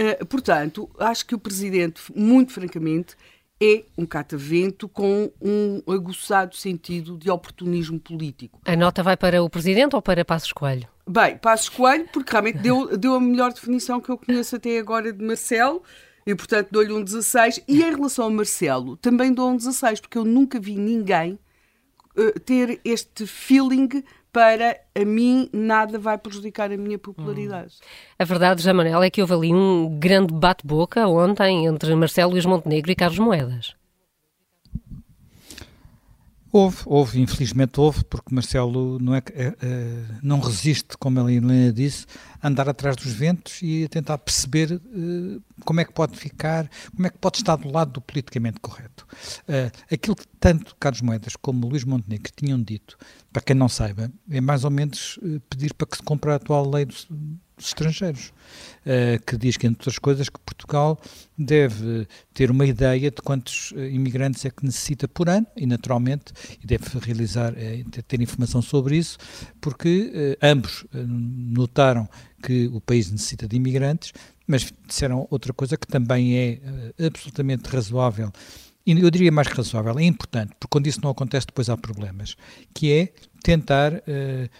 Eh, 0.00 0.24
portanto, 0.24 0.88
acho 0.98 1.26
que 1.26 1.34
o 1.34 1.38
Presidente, 1.38 2.00
muito 2.16 2.54
francamente, 2.54 3.14
é 3.62 3.84
um 3.98 4.06
catavento 4.06 4.88
com 4.88 5.30
um 5.38 5.82
aguçado 5.92 6.56
sentido 6.56 7.18
de 7.18 7.30
oportunismo 7.30 8.00
político. 8.00 8.58
A 8.64 8.74
nota 8.74 9.02
vai 9.02 9.14
para 9.14 9.42
o 9.42 9.50
Presidente 9.50 9.94
ou 9.94 10.00
para 10.00 10.24
Passos 10.24 10.52
Coelho? 10.52 10.88
Bem, 11.06 11.36
Passos 11.36 11.68
Coelho, 11.68 12.08
porque 12.10 12.32
realmente 12.32 12.60
deu, 12.60 12.96
deu 12.96 13.14
a 13.14 13.20
melhor 13.20 13.52
definição 13.52 14.00
que 14.00 14.08
eu 14.08 14.16
conheço 14.16 14.56
até 14.56 14.78
agora 14.78 15.12
de 15.12 15.22
Marcelo, 15.22 15.82
e 16.26 16.34
portanto 16.34 16.68
dou-lhe 16.70 16.94
um 16.94 17.04
16. 17.04 17.62
E 17.68 17.82
em 17.82 17.90
relação 17.94 18.24
a 18.24 18.30
Marcelo, 18.30 18.96
também 18.96 19.34
dou 19.34 19.50
um 19.50 19.56
16, 19.56 20.00
porque 20.00 20.16
eu 20.16 20.24
nunca 20.24 20.58
vi 20.58 20.76
ninguém 20.76 21.38
uh, 22.16 22.40
ter 22.40 22.80
este 22.86 23.26
feeling 23.26 24.02
para 24.32 24.78
a 24.94 25.04
mim 25.04 25.48
nada 25.52 25.98
vai 25.98 26.16
prejudicar 26.16 26.70
a 26.70 26.76
minha 26.76 26.98
popularidade. 26.98 27.74
Hum. 27.80 28.14
A 28.18 28.24
verdade, 28.24 28.60
José 28.60 28.72
Manuel, 28.72 29.02
é 29.02 29.10
que 29.10 29.20
houve 29.20 29.34
ali 29.34 29.52
um 29.52 29.98
grande 29.98 30.32
bate-boca 30.32 31.06
ontem 31.06 31.66
entre 31.66 31.94
Marcelo 31.94 32.32
Luís 32.32 32.46
Montenegro 32.46 32.90
e 32.90 32.94
Carlos 32.94 33.18
Moedas. 33.18 33.79
Houve, 36.52 36.78
houve, 36.86 37.20
infelizmente 37.20 37.78
houve, 37.78 38.04
porque 38.04 38.34
Marcelo 38.34 38.98
não, 38.98 39.14
é, 39.14 39.22
é, 39.34 39.54
é, 39.62 40.04
não 40.20 40.40
resiste, 40.40 40.96
como 40.98 41.20
a 41.20 41.32
Helena 41.32 41.72
disse, 41.72 42.06
a 42.42 42.48
andar 42.48 42.68
atrás 42.68 42.96
dos 42.96 43.12
ventos 43.12 43.60
e 43.62 43.84
a 43.84 43.88
tentar 43.88 44.18
perceber 44.18 44.72
uh, 44.72 45.42
como 45.64 45.80
é 45.80 45.84
que 45.84 45.92
pode 45.92 46.16
ficar, 46.16 46.68
como 46.94 47.06
é 47.06 47.10
que 47.10 47.18
pode 47.18 47.38
estar 47.38 47.54
do 47.56 47.70
lado 47.70 47.92
do 47.92 48.00
politicamente 48.00 48.58
correto. 48.58 49.06
Uh, 49.42 49.70
aquilo 49.94 50.16
que 50.16 50.26
tanto 50.40 50.74
Carlos 50.80 51.02
Moedas 51.02 51.36
como 51.36 51.68
Luís 51.68 51.84
Montenegro 51.84 52.32
tinham 52.34 52.60
dito, 52.60 52.98
para 53.32 53.42
quem 53.42 53.54
não 53.54 53.68
saiba, 53.68 54.10
é 54.28 54.40
mais 54.40 54.64
ou 54.64 54.70
menos 54.70 55.18
uh, 55.18 55.38
pedir 55.48 55.72
para 55.74 55.86
que 55.86 55.98
se 55.98 56.02
compre 56.02 56.32
a 56.32 56.34
atual 56.34 56.68
lei 56.68 56.84
dos 56.84 57.06
estrangeiros, 57.66 58.32
uh, 58.86 59.24
que 59.26 59.36
diz 59.36 59.56
que, 59.56 59.66
entre 59.66 59.80
outras 59.80 59.98
coisas, 59.98 60.28
que 60.28 60.38
Portugal 60.40 60.98
deve 61.36 62.06
ter 62.34 62.50
uma 62.50 62.66
ideia 62.66 63.10
de 63.10 63.22
quantos 63.22 63.72
uh, 63.72 63.80
imigrantes 63.80 64.44
é 64.44 64.50
que 64.50 64.64
necessita 64.64 65.06
por 65.06 65.28
ano 65.28 65.46
e, 65.56 65.66
naturalmente, 65.66 66.32
e 66.62 66.66
deve 66.66 66.84
realizar, 67.00 67.52
uh, 67.52 68.02
ter 68.02 68.20
informação 68.20 68.62
sobre 68.62 68.96
isso, 68.96 69.18
porque 69.60 70.36
ambos 70.42 70.84
notaram 70.92 72.08
que 72.42 72.66
o 72.72 72.80
país 72.80 73.10
necessita 73.10 73.46
de 73.46 73.56
imigrantes, 73.56 74.12
mas 74.46 74.72
disseram 74.86 75.26
outra 75.30 75.52
coisa 75.52 75.76
que 75.76 75.86
também 75.86 76.36
é 76.36 76.60
absolutamente 77.06 77.68
razoável 77.68 78.32
e 78.86 78.92
eu 79.00 79.10
diria 79.10 79.30
mais 79.30 79.48
razoável, 79.48 79.98
é 79.98 80.04
importante, 80.04 80.54
porque 80.58 80.70
quando 80.70 80.86
isso 80.86 81.00
não 81.02 81.10
acontece 81.10 81.46
depois 81.46 81.68
há 81.68 81.76
problemas, 81.76 82.34
que 82.74 82.92
é 82.92 83.12
tentar 83.42 83.94
uh, 83.94 84.50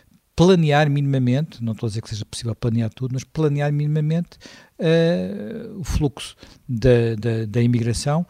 planear 0.40 0.88
minimamente, 0.88 1.62
não 1.62 1.74
estou 1.74 1.86
a 1.86 1.90
dizer 1.90 2.00
que 2.00 2.08
seja 2.08 2.24
possível 2.24 2.54
planear 2.54 2.88
tudo, 2.88 3.12
mas 3.12 3.22
planear 3.22 3.70
minimamente 3.70 4.38
uh, 4.78 5.78
o 5.78 5.84
fluxo 5.84 6.34
da, 6.66 7.14
da, 7.14 7.44
da 7.44 7.60
imigração, 7.60 8.26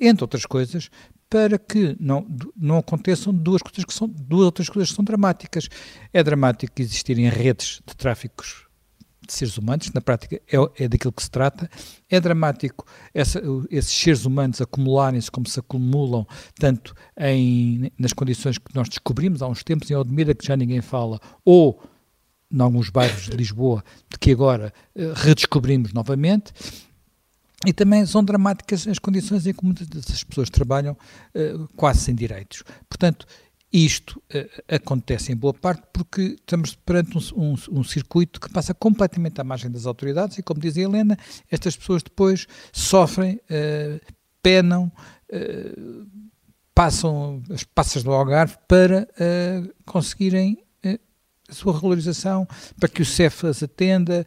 entre 0.00 0.24
outras 0.24 0.46
coisas, 0.46 0.88
para 1.28 1.58
que 1.58 1.94
não, 2.00 2.26
não 2.56 2.78
aconteçam 2.78 3.34
duas, 3.34 3.60
coisas 3.60 3.84
que 3.84 3.92
são, 3.92 4.08
duas 4.08 4.46
outras 4.46 4.70
coisas 4.70 4.88
que 4.88 4.96
são 4.96 5.04
dramáticas. 5.04 5.68
É 6.10 6.22
dramático 6.22 6.72
existirem 6.80 7.28
redes 7.28 7.82
de 7.86 7.94
tráficos 7.96 8.66
de 9.26 9.32
seres 9.32 9.56
humanos, 9.56 9.90
na 9.92 10.00
prática 10.00 10.36
é, 10.36 10.84
é 10.84 10.88
daquilo 10.88 11.12
que 11.12 11.22
se 11.22 11.30
trata. 11.30 11.70
É 12.08 12.20
dramático 12.20 12.86
essa, 13.14 13.40
esses 13.70 13.92
seres 13.92 14.24
humanos 14.24 14.60
acumularem-se 14.60 15.30
como 15.30 15.48
se 15.48 15.58
acumulam, 15.58 16.26
tanto 16.58 16.94
em, 17.18 17.90
nas 17.98 18.12
condições 18.12 18.58
que 18.58 18.74
nós 18.74 18.88
descobrimos 18.88 19.42
há 19.42 19.48
uns 19.48 19.62
tempos 19.62 19.90
em 19.90 19.94
Odmira, 19.94 20.34
que 20.34 20.46
já 20.46 20.56
ninguém 20.56 20.80
fala, 20.80 21.20
ou 21.44 21.82
em 22.50 22.60
alguns 22.60 22.90
bairros 22.90 23.24
de 23.24 23.36
Lisboa, 23.36 23.82
de 24.10 24.18
que 24.18 24.32
agora 24.32 24.72
uh, 24.94 25.12
redescobrimos 25.14 25.92
novamente. 25.92 26.52
E 27.64 27.72
também 27.72 28.04
são 28.06 28.24
dramáticas 28.24 28.88
as 28.88 28.98
condições 28.98 29.46
em 29.46 29.54
que 29.54 29.64
muitas 29.64 29.86
dessas 29.86 30.24
pessoas 30.24 30.50
trabalham 30.50 30.96
uh, 31.34 31.68
quase 31.76 32.00
sem 32.00 32.14
direitos. 32.14 32.64
Portanto, 32.88 33.24
isto 33.72 34.22
uh, 34.34 34.74
acontece 34.74 35.32
em 35.32 35.36
boa 35.36 35.54
parte 35.54 35.84
porque 35.92 36.36
estamos 36.38 36.74
perante 36.74 37.16
um, 37.16 37.22
um, 37.34 37.54
um, 37.70 37.84
circuito 37.84 38.38
que 38.38 38.50
passa 38.52 38.74
completamente 38.74 39.40
à 39.40 39.44
margem 39.44 39.70
das 39.70 39.86
autoridades 39.86 40.36
e, 40.38 40.42
como 40.42 40.60
diz 40.60 40.76
a 40.76 40.80
Helena, 40.80 41.16
estas 41.50 41.74
pessoas 41.74 42.02
depois 42.02 42.46
sofrem, 42.70 43.36
uh, 43.36 44.00
penam, 44.42 44.92
uh, 45.32 46.06
passam 46.74 47.42
as 47.50 47.64
passas 47.64 48.02
do 48.02 48.12
Algarve 48.12 48.56
para 48.68 49.08
conseguirem 49.84 50.64
a 50.82 51.52
sua 51.52 51.74
regularização, 51.74 52.48
para 52.80 52.88
que 52.88 53.02
o 53.02 53.04
CEF 53.04 53.46
as 53.46 53.62
atenda, 53.62 54.24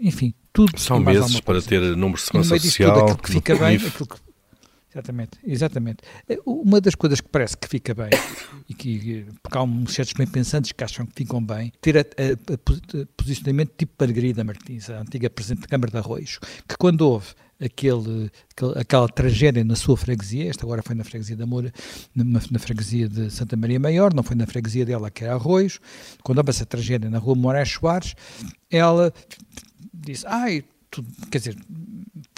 enfim, 0.00 0.34
tudo. 0.52 0.76
São 0.80 0.98
meses 0.98 1.40
para 1.40 1.62
ter 1.62 1.80
números 1.96 2.22
de 2.22 2.26
segurança 2.26 2.58
social. 2.58 2.92
Tudo, 2.92 3.02
aquilo 3.02 3.18
que 3.18 3.30
fica 3.30 3.54
bem, 3.54 3.76
aquilo 3.76 4.06
que 4.08 4.16
Exatamente, 4.92 5.38
exatamente. 5.44 5.98
Eh, 6.28 6.38
uma 6.44 6.80
das 6.80 6.96
coisas 6.96 7.20
que 7.20 7.28
parece 7.28 7.56
que 7.56 7.68
fica 7.68 7.94
bem, 7.94 8.10
e 8.68 8.74
que, 8.74 9.24
porque 9.42 9.56
há 9.56 9.62
uns 9.62 9.94
certos 9.94 10.14
bem 10.14 10.26
pensantes 10.26 10.72
que 10.72 10.82
acham 10.82 11.06
que 11.06 11.12
ficam 11.14 11.42
bem, 11.42 11.72
ter 11.80 11.96
a, 11.98 12.00
a, 12.00 12.02
a 12.02 13.06
posicionamento 13.16 13.72
tipo 13.76 13.92
Margarida 13.98 14.42
Martins, 14.42 14.90
a 14.90 15.00
antiga 15.00 15.30
Presidente 15.30 15.62
da 15.62 15.68
Câmara 15.68 15.92
de 15.92 15.98
Arroios, 15.98 16.40
que 16.68 16.76
quando 16.76 17.02
houve 17.02 17.28
aquele, 17.60 18.30
aquela 18.76 19.08
tragédia 19.08 19.62
na 19.62 19.76
sua 19.76 19.96
freguesia, 19.96 20.48
esta 20.48 20.64
agora 20.64 20.82
foi 20.82 20.96
na 20.96 21.04
freguesia 21.04 21.36
da 21.36 21.46
Moura, 21.46 21.72
na, 22.14 22.40
na, 22.50 22.58
freguesia 22.58 23.08
de 23.08 23.30
Santa 23.30 23.56
Maria 23.56 23.78
Maior, 23.78 24.12
não 24.12 24.22
foi 24.22 24.34
na 24.34 24.46
freguesia 24.46 24.84
dela 24.84 25.10
que 25.10 25.22
era 25.22 25.34
Arroios, 25.34 25.78
quando 26.24 26.38
houve 26.38 26.50
essa 26.50 26.66
tragédia 26.66 27.08
na 27.08 27.18
rua 27.18 27.36
Moraes 27.36 27.70
Soares, 27.70 28.14
ela 28.70 29.12
disse, 29.92 30.26
ai, 30.26 30.64
tu, 30.90 31.04
quer 31.30 31.38
dizer, 31.38 31.56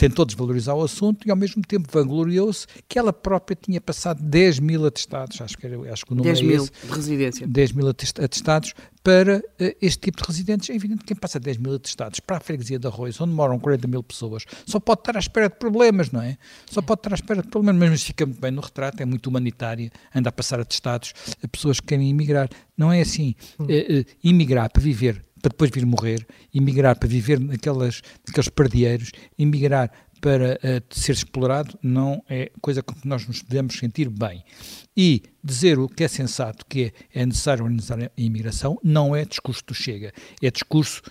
tentou 0.03 0.25
desvalorizar 0.25 0.75
o 0.75 0.83
assunto 0.83 1.29
e 1.29 1.31
ao 1.31 1.37
mesmo 1.37 1.63
tempo 1.63 1.87
vangloriou-se 1.93 2.67
que 2.89 2.99
ela 2.99 3.13
própria 3.13 3.55
tinha 3.55 3.81
passado 3.81 4.21
10 4.21 4.59
mil 4.59 4.85
atestados, 4.85 5.41
acho 5.41 5.57
que, 5.57 5.65
era, 5.65 5.93
acho 5.93 6.05
que 6.05 6.13
o 6.13 6.17
número 6.17 6.35
10 6.35 6.45
é 6.45 6.49
mil 6.49 6.65
esse, 6.65 6.73
de 6.73 6.93
residência. 6.93 7.47
10 7.47 7.73
mil 7.73 7.89
atestados 7.89 8.75
para 9.05 9.39
uh, 9.39 9.77
este 9.81 10.01
tipo 10.01 10.21
de 10.21 10.27
residentes. 10.27 10.71
É 10.71 10.75
evidente 10.75 11.01
que 11.01 11.07
quem 11.07 11.17
passa 11.17 11.39
10 11.39 11.59
mil 11.59 11.75
atestados 11.75 12.19
para 12.19 12.39
a 12.39 12.41
freguesia 12.41 12.81
de 12.81 12.87
Arroz, 12.89 13.21
onde 13.21 13.33
moram 13.33 13.61
40 13.61 13.87
mil 13.87 14.03
pessoas, 14.03 14.45
só 14.67 14.81
pode 14.81 15.03
estar 15.03 15.17
à 15.17 15.21
espera 15.21 15.49
de 15.49 15.55
problemas, 15.55 16.11
não 16.11 16.21
é? 16.21 16.37
Só 16.69 16.83
pode 16.83 16.99
estar 16.99 17.13
à 17.13 17.15
espera 17.15 17.41
de 17.41 17.49
problemas, 17.49 17.91
mas 17.91 18.03
fica 18.03 18.27
muito 18.27 18.41
bem 18.41 18.51
no 18.51 18.61
retrato, 18.61 19.01
é 19.01 19.07
muito 19.07 19.29
humanitária, 19.29 19.89
anda 20.13 20.31
a 20.31 20.33
passar 20.33 20.59
atestados 20.59 21.13
a 21.41 21.47
pessoas 21.47 21.79
que 21.79 21.87
querem 21.87 22.11
emigrar. 22.11 22.49
Não 22.77 22.93
é 22.93 23.01
assim. 23.01 23.37
Uh, 23.57 23.65
uh, 23.65 24.05
emigrar 24.25 24.69
para 24.69 24.83
viver 24.83 25.25
para 25.43 25.51
depois 25.51 25.71
vir 25.71 25.85
morrer, 25.85 26.27
emigrar 26.55 26.97
para 26.97 27.09
viver 27.09 27.41
naquelas, 27.41 28.01
naqueles 28.27 28.49
pardieiros, 28.49 29.11
emigrar 29.37 29.91
para 30.21 30.55
uh, 30.55 30.95
ser 30.95 31.13
explorado, 31.13 31.77
não 31.83 32.23
é 32.31 32.53
coisa 32.61 32.81
com 32.81 32.95
que 32.95 33.09
nós 33.09 33.27
nos 33.27 33.43
devemos 33.43 33.77
sentir 33.77 34.09
bem. 34.09 34.45
E 34.97 35.23
dizer 35.43 35.81
o 35.81 35.89
que 35.89 36.05
é 36.05 36.09
sensato, 36.09 36.65
que 36.65 36.93
é, 37.13 37.23
é 37.23 37.27
necessário 37.27 37.65
organizar 37.65 38.01
a 38.01 38.11
imigração, 38.17 38.79
não 38.85 39.17
é 39.17 39.25
discurso 39.25 39.65
do 39.67 39.75
Chega, 39.75 40.13
é 40.41 40.49
discurso 40.49 41.03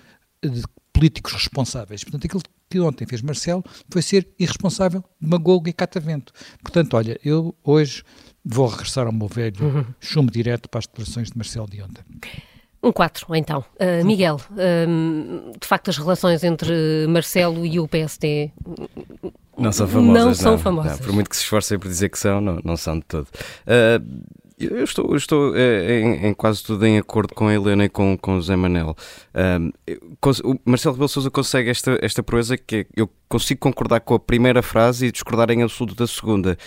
de 0.41 0.63
políticos 0.93 1.33
responsáveis. 1.33 2.05
Portanto, 2.05 2.25
aquilo 2.25 2.41
que 2.69 2.79
ontem 2.79 3.05
fez 3.05 3.21
Marcelo 3.21 3.63
foi 3.89 4.01
ser 4.01 4.29
irresponsável, 4.39 5.03
demagogo 5.19 5.67
e 5.67 5.73
catavento. 5.73 6.31
Portanto, 6.63 6.95
olha, 6.95 7.19
eu 7.23 7.53
hoje 7.65 8.03
vou 8.45 8.67
regressar 8.67 9.07
ao 9.07 9.13
meu 9.13 9.27
velho 9.27 9.61
uhum. 9.61 9.85
chumbo 9.99 10.31
direto 10.31 10.69
para 10.69 10.79
as 10.79 10.87
declarações 10.87 11.31
de 11.31 11.37
Marcelo 11.37 11.69
de 11.69 11.81
ontem. 11.81 12.03
Um 12.83 12.91
4, 12.91 13.35
então. 13.35 13.63
Uh, 13.79 14.03
Miguel, 14.03 14.39
uh, 14.51 15.51
de 15.59 15.67
facto, 15.67 15.89
as 15.89 15.97
relações 15.97 16.43
entre 16.43 17.05
Marcelo 17.07 17.65
e 17.65 17.79
o 17.79 17.87
PSD 17.87 18.51
não 19.57 19.71
são 19.71 19.87
famosas. 19.87 20.25
Não 20.25 20.33
são 20.33 20.57
famosas. 20.57 20.99
Não, 20.99 21.05
por 21.05 21.13
muito 21.13 21.29
que 21.29 21.35
se 21.35 21.43
esforcem 21.43 21.77
por 21.77 21.87
dizer 21.87 22.09
que 22.09 22.17
são, 22.17 22.41
não, 22.41 22.59
não 22.63 22.75
são 22.75 22.97
de 22.97 23.05
todo. 23.05 23.27
Uh, 23.67 24.41
eu 24.57 24.83
estou, 24.83 25.09
eu 25.09 25.15
estou 25.15 25.55
é, 25.55 26.01
em, 26.01 26.27
em, 26.27 26.33
quase 26.33 26.63
tudo 26.63 26.85
em 26.85 26.97
acordo 26.99 27.33
com 27.33 27.47
a 27.47 27.53
Helena 27.53 27.85
e 27.85 27.89
com, 27.89 28.15
com 28.15 28.37
o 28.37 28.41
Zé 28.41 28.55
Manel. 28.55 28.95
o 30.43 30.55
Marcelo 30.63 30.93
Rebelo 30.93 31.09
Sousa 31.09 31.31
consegue 31.31 31.69
esta, 31.69 31.97
esta 32.01 32.21
proeza 32.21 32.55
que 32.57 32.85
eu 32.95 33.09
consigo 33.27 33.59
concordar 33.59 34.01
com 34.01 34.13
a 34.13 34.19
primeira 34.19 34.61
frase 34.61 35.07
e 35.07 35.11
discordar 35.11 35.49
em 35.49 35.63
absoluto 35.63 35.95
da 35.95 36.05
segunda. 36.05 36.57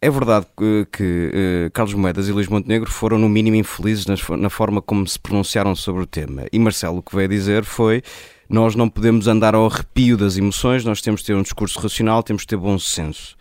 É 0.00 0.10
verdade 0.10 0.46
que, 0.56 0.86
que 0.92 1.30
uh, 1.66 1.70
Carlos 1.72 1.94
Moedas 1.94 2.28
e 2.28 2.32
Luís 2.32 2.48
Montenegro 2.48 2.90
foram, 2.90 3.18
no 3.18 3.28
mínimo, 3.28 3.56
infelizes 3.56 4.06
na, 4.06 4.14
na 4.36 4.50
forma 4.50 4.82
como 4.82 5.06
se 5.06 5.18
pronunciaram 5.18 5.74
sobre 5.74 6.02
o 6.02 6.06
tema. 6.06 6.46
E 6.52 6.58
Marcelo 6.58 6.98
o 6.98 7.02
que 7.02 7.16
veio 7.16 7.28
dizer 7.28 7.64
foi 7.64 8.02
nós 8.48 8.74
não 8.74 8.88
podemos 8.88 9.26
andar 9.26 9.54
ao 9.54 9.66
arrepio 9.66 10.16
das 10.16 10.36
emoções, 10.36 10.84
nós 10.84 11.00
temos 11.00 11.20
de 11.20 11.26
ter 11.26 11.34
um 11.34 11.42
discurso 11.42 11.80
racional, 11.80 12.22
temos 12.22 12.42
de 12.42 12.48
ter 12.48 12.56
bom 12.56 12.78
senso. 12.78 13.36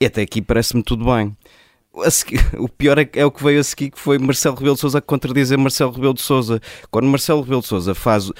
E 0.00 0.06
até 0.06 0.22
aqui 0.22 0.40
parece-me 0.40 0.82
tudo 0.82 1.04
bem. 1.04 1.36
O 2.58 2.68
pior 2.68 2.98
é, 2.98 3.08
é, 3.14 3.24
o 3.24 3.30
que 3.30 3.42
veio 3.42 3.58
a 3.58 3.64
seguir, 3.64 3.90
que 3.90 3.98
foi 3.98 4.18
Marcelo 4.18 4.54
Rebelo 4.54 4.74
de 4.74 4.82
Sousa 4.82 4.98
a 4.98 5.00
contradizer 5.00 5.56
Marcelo 5.56 5.92
Rebelo 5.92 6.12
de 6.12 6.20
Sousa. 6.20 6.60
Quando 6.90 7.06
Marcelo 7.06 7.40
Rebelo 7.40 7.62
de 7.62 7.68
Sousa 7.68 7.94
faz, 7.94 8.30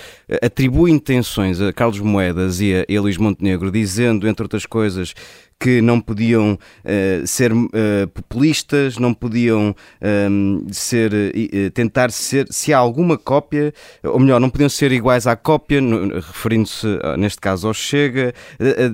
atribui 0.42 0.90
intenções 0.90 1.58
a 1.58 1.72
Carlos 1.72 2.00
Moedas 2.00 2.60
e 2.60 2.74
a, 2.74 2.98
a 2.98 3.00
Luís 3.00 3.16
Montenegro, 3.16 3.70
dizendo, 3.70 4.28
entre 4.28 4.44
outras 4.44 4.66
coisas, 4.66 5.14
que 5.58 5.80
não 5.80 6.00
podiam 6.00 6.52
uh, 6.54 7.26
ser 7.26 7.52
uh, 7.52 7.66
populistas, 8.12 8.98
não 8.98 9.14
podiam 9.14 9.74
um, 10.02 10.60
ehm, 10.62 10.66
ser, 10.70 11.12
uh, 11.12 11.70
tentar 11.70 12.10
ser, 12.10 12.46
se 12.50 12.72
há 12.72 12.78
alguma 12.78 13.16
cópia, 13.16 13.72
ou 14.04 14.18
melhor, 14.20 14.38
não 14.38 14.50
podiam 14.50 14.68
ser 14.68 14.92
iguais 14.92 15.26
à 15.26 15.34
cópia, 15.34 15.80
referindo-se 16.14 16.86
neste 17.18 17.40
caso 17.40 17.68
ao 17.68 17.74
Chega, 17.74 18.34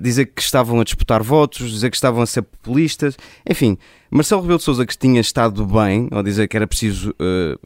dizer 0.00 0.26
que 0.26 0.42
estavam 0.42 0.80
a 0.80 0.84
disputar 0.84 1.22
votos, 1.22 1.70
dizer 1.70 1.90
que 1.90 1.96
estavam 1.96 2.22
a 2.22 2.26
ser 2.26 2.42
populistas, 2.42 3.16
enfim. 3.48 3.76
Marcelo 4.14 4.42
Rebelo 4.42 4.58
de 4.58 4.64
Sousa, 4.64 4.84
que 4.84 4.96
tinha 4.96 5.22
estado 5.22 5.64
bem, 5.64 6.06
ao 6.10 6.22
dizer 6.22 6.46
que 6.46 6.54
era 6.54 6.66
preciso 6.66 7.14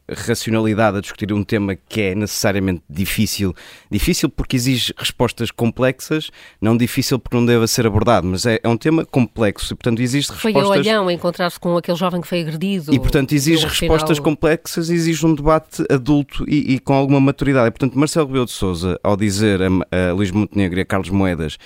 racionalidade 0.09 0.97
a 0.97 1.01
discutir 1.01 1.33
um 1.33 1.43
tema 1.43 1.75
que 1.75 1.99
é 1.99 2.15
necessariamente 2.15 2.81
difícil, 2.89 3.53
difícil 3.91 4.29
porque 4.29 4.55
exige 4.55 4.93
respostas 4.97 5.51
complexas, 5.51 6.31
não 6.61 6.77
difícil 6.77 7.19
porque 7.19 7.35
não 7.35 7.45
deve 7.45 7.67
ser 7.67 7.85
abordado, 7.85 8.27
mas 8.27 8.45
é, 8.45 8.61
é 8.63 8.69
um 8.69 8.77
tema 8.77 8.86
tema 8.87 9.05
complexo 9.05 9.73
e, 9.73 9.75
portanto, 9.75 9.99
existe 9.99 10.33
foi 10.33 10.53
respostas... 10.53 10.83
Foi 10.83 10.93
a 10.93 10.99
Olhão 10.99 11.11
encontrar-se 11.11 11.59
com 11.59 11.75
aquele 11.75 11.97
jovem 11.97 12.21
que 12.21 12.27
foi 12.27 12.41
agredido. 12.41 12.93
E, 12.93 12.99
portanto, 12.99 13.33
exige 13.33 13.65
respostas 13.65 14.17
final... 14.17 14.31
complexas, 14.31 14.89
exige 14.89 15.25
um 15.25 15.35
debate 15.35 15.83
adulto 15.89 16.45
e, 16.47 16.75
e, 16.75 16.79
com 16.79 16.93
alguma 16.93 17.19
maturidade. 17.19 17.67
E, 17.67 17.71
portanto, 17.71 17.99
Marcelo 17.99 18.27
Rebelo 18.27 18.45
de 18.45 18.51
Sousa, 18.51 18.97
ao 19.03 19.17
dizer 19.17 19.59
a, 19.61 19.67
a 19.67 20.13
Luís 20.13 20.31
Montenegro 20.31 20.79
e 20.79 20.81
a 20.81 20.85
Carlos 20.85 21.09
Moedas 21.09 21.57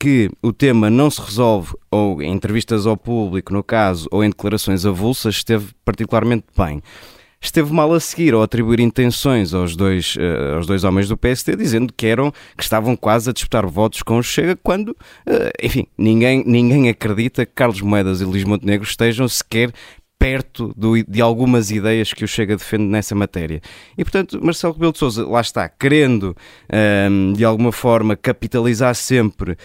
que 0.00 0.28
o 0.42 0.52
tema 0.52 0.90
não 0.90 1.08
se 1.08 1.20
resolve 1.20 1.74
ou 1.88 2.20
em 2.20 2.32
entrevistas 2.32 2.88
ao 2.88 2.96
público, 2.96 3.52
no 3.52 3.62
caso, 3.62 4.08
ou 4.10 4.24
em 4.24 4.30
declarações 4.30 4.84
avulsas, 4.84 5.36
esteve 5.36 5.68
particularmente 5.84 6.46
bem 6.58 6.82
esteve 7.42 7.72
mal 7.72 7.92
a 7.92 8.00
seguir 8.00 8.32
ao 8.32 8.42
atribuir 8.42 8.80
intenções 8.80 9.52
aos 9.52 9.74
dois, 9.74 10.14
uh, 10.16 10.56
aos 10.56 10.66
dois 10.66 10.84
homens 10.84 11.08
do 11.08 11.16
PSD, 11.16 11.56
dizendo 11.56 11.92
que 11.92 12.06
eram 12.06 12.32
que 12.56 12.62
estavam 12.62 12.96
quase 12.96 13.28
a 13.28 13.32
disputar 13.32 13.66
votos 13.66 14.02
com 14.02 14.18
o 14.18 14.22
Chega, 14.22 14.56
quando, 14.62 14.90
uh, 14.90 15.50
enfim, 15.62 15.86
ninguém, 15.98 16.44
ninguém 16.46 16.88
acredita 16.88 17.44
que 17.44 17.52
Carlos 17.52 17.80
Moedas 17.80 18.20
e 18.20 18.24
Luís 18.24 18.44
Montenegro 18.44 18.86
estejam 18.86 19.26
sequer 19.28 19.72
perto 20.22 20.72
do, 20.76 21.02
de 21.02 21.20
algumas 21.20 21.72
ideias 21.72 22.12
que 22.12 22.24
o 22.24 22.28
Chega 22.28 22.56
defende 22.56 22.84
nessa 22.84 23.12
matéria. 23.12 23.60
E, 23.98 24.04
portanto, 24.04 24.38
Marcelo 24.40 24.72
Rebelo 24.72 24.92
de 24.92 24.98
Sousa, 25.00 25.26
lá 25.26 25.40
está, 25.40 25.68
querendo, 25.68 26.36
um, 27.10 27.32
de 27.32 27.44
alguma 27.44 27.72
forma, 27.72 28.14
capitalizar 28.14 28.94
sempre 28.94 29.56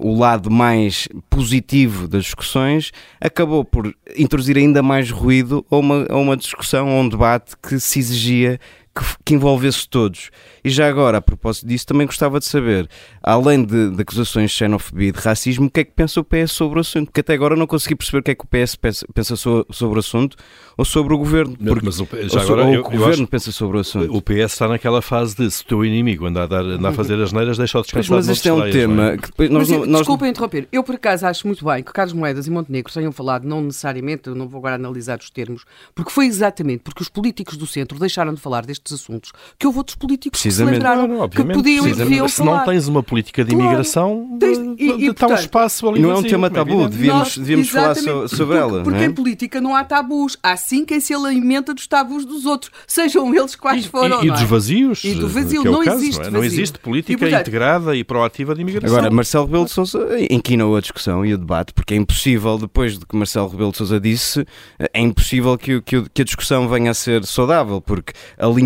o 0.00 0.18
lado 0.18 0.50
mais 0.50 1.08
positivo 1.28 2.08
das 2.08 2.24
discussões, 2.24 2.92
acabou 3.20 3.64
por 3.64 3.94
introduzir 4.16 4.56
ainda 4.56 4.82
mais 4.82 5.10
ruído 5.10 5.64
a 5.70 5.76
uma, 5.76 6.06
a 6.08 6.16
uma 6.16 6.36
discussão, 6.36 6.88
a 6.88 7.00
um 7.00 7.08
debate 7.08 7.54
que 7.62 7.78
se 7.80 7.98
exigia 7.98 8.58
que, 8.94 9.04
que, 9.24 9.34
envolvesse 9.34 9.88
todos. 9.88 10.30
E 10.62 10.70
já 10.70 10.88
agora, 10.88 11.18
a 11.18 11.20
propósito 11.20 11.66
disso, 11.66 11.86
também 11.86 12.06
gostava 12.06 12.38
de 12.38 12.44
saber, 12.44 12.88
além 13.22 13.64
de, 13.64 13.90
de 13.90 14.02
acusações 14.02 14.50
de 14.50 14.56
xenofobia 14.56 15.08
e 15.08 15.12
de 15.12 15.18
racismo, 15.18 15.66
o 15.66 15.70
que 15.70 15.80
é 15.80 15.84
que 15.84 15.92
pensa 15.92 16.20
o 16.20 16.24
PS 16.24 16.52
sobre 16.52 16.78
o 16.78 16.80
assunto? 16.80 17.06
Porque 17.06 17.20
até 17.20 17.32
agora 17.34 17.56
não 17.56 17.66
consegui 17.66 17.96
perceber 17.96 18.18
o 18.18 18.22
que 18.22 18.30
é 18.32 18.34
que 18.34 18.44
o 18.44 18.46
PS 18.46 18.76
pensa, 18.76 19.36
sobre 19.36 19.96
o 19.96 19.98
assunto 19.98 20.36
ou 20.76 20.84
sobre 20.84 21.14
o 21.14 21.18
governo. 21.18 21.56
Porque, 21.56 21.84
mas 21.84 22.00
o, 22.00 22.08
já 22.28 22.42
agora, 22.42 22.66
ou 22.66 22.74
eu, 22.74 22.80
o 22.80 22.90
governo 22.90 23.26
pensa 23.26 23.50
sobre 23.50 23.78
o 23.78 23.80
assunto. 23.80 24.14
O 24.14 24.20
PS 24.20 24.52
está 24.52 24.68
naquela 24.68 25.00
fase 25.00 25.36
de 25.36 25.50
se 25.50 25.62
o 25.62 25.66
teu 25.66 25.84
inimigo 25.84 26.26
anda 26.26 26.42
a, 26.42 26.46
dar, 26.46 26.64
anda 26.64 26.88
a 26.88 26.92
fazer 26.92 27.20
as 27.20 27.32
neiras, 27.32 27.56
deixa-o 27.56 27.82
descansar. 27.82 28.16
Mas, 28.16 28.26
mas 28.26 28.36
este 28.36 28.48
é 28.48 28.52
um 28.52 28.70
tema 28.70 29.12
é? 29.12 29.16
que 29.16 29.28
depois 29.28 29.50
nós, 29.50 29.68
mas, 29.68 29.88
nós... 29.88 30.00
Desculpa 30.00 30.28
interromper. 30.28 30.68
Eu, 30.70 30.84
por 30.84 30.94
acaso, 30.96 31.26
acho 31.26 31.46
muito 31.46 31.64
bem 31.64 31.82
que 31.82 31.92
Carlos 31.92 32.12
Moedas 32.12 32.46
e 32.46 32.50
Montenegro 32.50 32.92
tenham 32.92 33.12
falado, 33.12 33.44
não 33.44 33.62
necessariamente, 33.62 34.28
eu 34.28 34.34
não 34.34 34.48
vou 34.48 34.58
agora 34.58 34.74
analisar 34.74 35.18
os 35.18 35.30
termos, 35.30 35.64
porque 35.94 36.10
foi 36.10 36.26
exatamente 36.26 36.82
porque 36.82 37.02
os 37.02 37.08
políticos 37.08 37.56
do 37.56 37.66
centro 37.66 37.98
deixaram 37.98 38.34
de 38.34 38.40
falar 38.40 38.66
destes 38.82 38.92
assuntos 38.92 39.32
que 39.58 39.66
houve 39.66 39.78
outros 39.78 39.96
políticos 39.96 40.42
que 40.42 40.50
se 40.50 40.64
lembraram 40.64 41.06
não, 41.06 41.18
não, 41.20 41.28
que 41.28 41.42
podiam 41.44 41.86
e 41.86 41.94
deviam 41.94 42.28
Se 42.28 42.42
não 42.42 42.64
tens 42.64 42.88
uma 42.88 43.02
política 43.02 43.44
de 43.44 43.52
imigração, 43.52 44.36
claro. 44.38 44.76
e, 44.78 45.04
e, 45.04 45.08
está 45.08 45.28
um 45.28 45.34
espaço 45.34 45.88
ali. 45.88 46.00
Não 46.00 46.10
é 46.10 46.16
um 46.16 46.22
tema 46.22 46.50
tabu, 46.50 46.88
devíamos, 46.88 47.38
devíamos 47.38 47.68
falar 47.68 47.94
sobre 48.28 48.56
ela. 48.56 48.82
Porque 48.82 48.98
é? 48.98 49.04
em 49.04 49.12
política 49.12 49.60
não 49.60 49.74
há 49.74 49.84
tabus, 49.84 50.36
há 50.42 50.56
sim 50.56 50.84
quem 50.84 51.00
se 51.00 51.14
alimenta 51.14 51.72
dos 51.72 51.86
tabus 51.86 52.24
dos 52.24 52.44
outros, 52.44 52.72
sejam 52.86 53.32
eles 53.34 53.54
quais 53.54 53.86
forem. 53.86 54.26
E, 54.26 54.30
dos 54.30 54.42
vazios. 54.42 55.04
E 55.04 55.14
do 55.14 55.28
vazio, 55.28 55.62
é 55.62 55.64
não, 55.64 55.84
caso, 55.84 55.98
existe 55.98 56.20
não, 56.20 56.26
é? 56.26 56.30
não 56.30 56.44
existe 56.44 56.78
política 56.78 57.28
integrada 57.28 57.94
e 57.94 58.02
proativa 58.02 58.54
de 58.54 58.62
imigração. 58.62 58.96
Agora, 58.96 59.12
Marcelo 59.12 59.46
Rebelo 59.46 59.64
de 59.64 59.70
Sousa 59.70 60.08
inquinou 60.30 60.76
a 60.76 60.80
discussão 60.80 61.24
e 61.24 61.34
o 61.34 61.38
debate, 61.38 61.72
porque 61.72 61.94
é 61.94 61.96
impossível, 61.96 62.58
depois 62.58 62.98
do 62.98 63.06
que 63.06 63.16
Marcelo 63.16 63.48
Rebelo 63.48 63.70
de 63.70 63.78
Sousa 63.78 64.00
disse, 64.00 64.46
é 64.78 65.00
impossível 65.00 65.56
que, 65.56 65.80
que, 65.82 66.02
que 66.08 66.22
a 66.22 66.24
discussão 66.24 66.68
venha 66.68 66.90
a 66.90 66.94
ser 66.94 67.24
saudável, 67.24 67.80
porque 67.80 68.12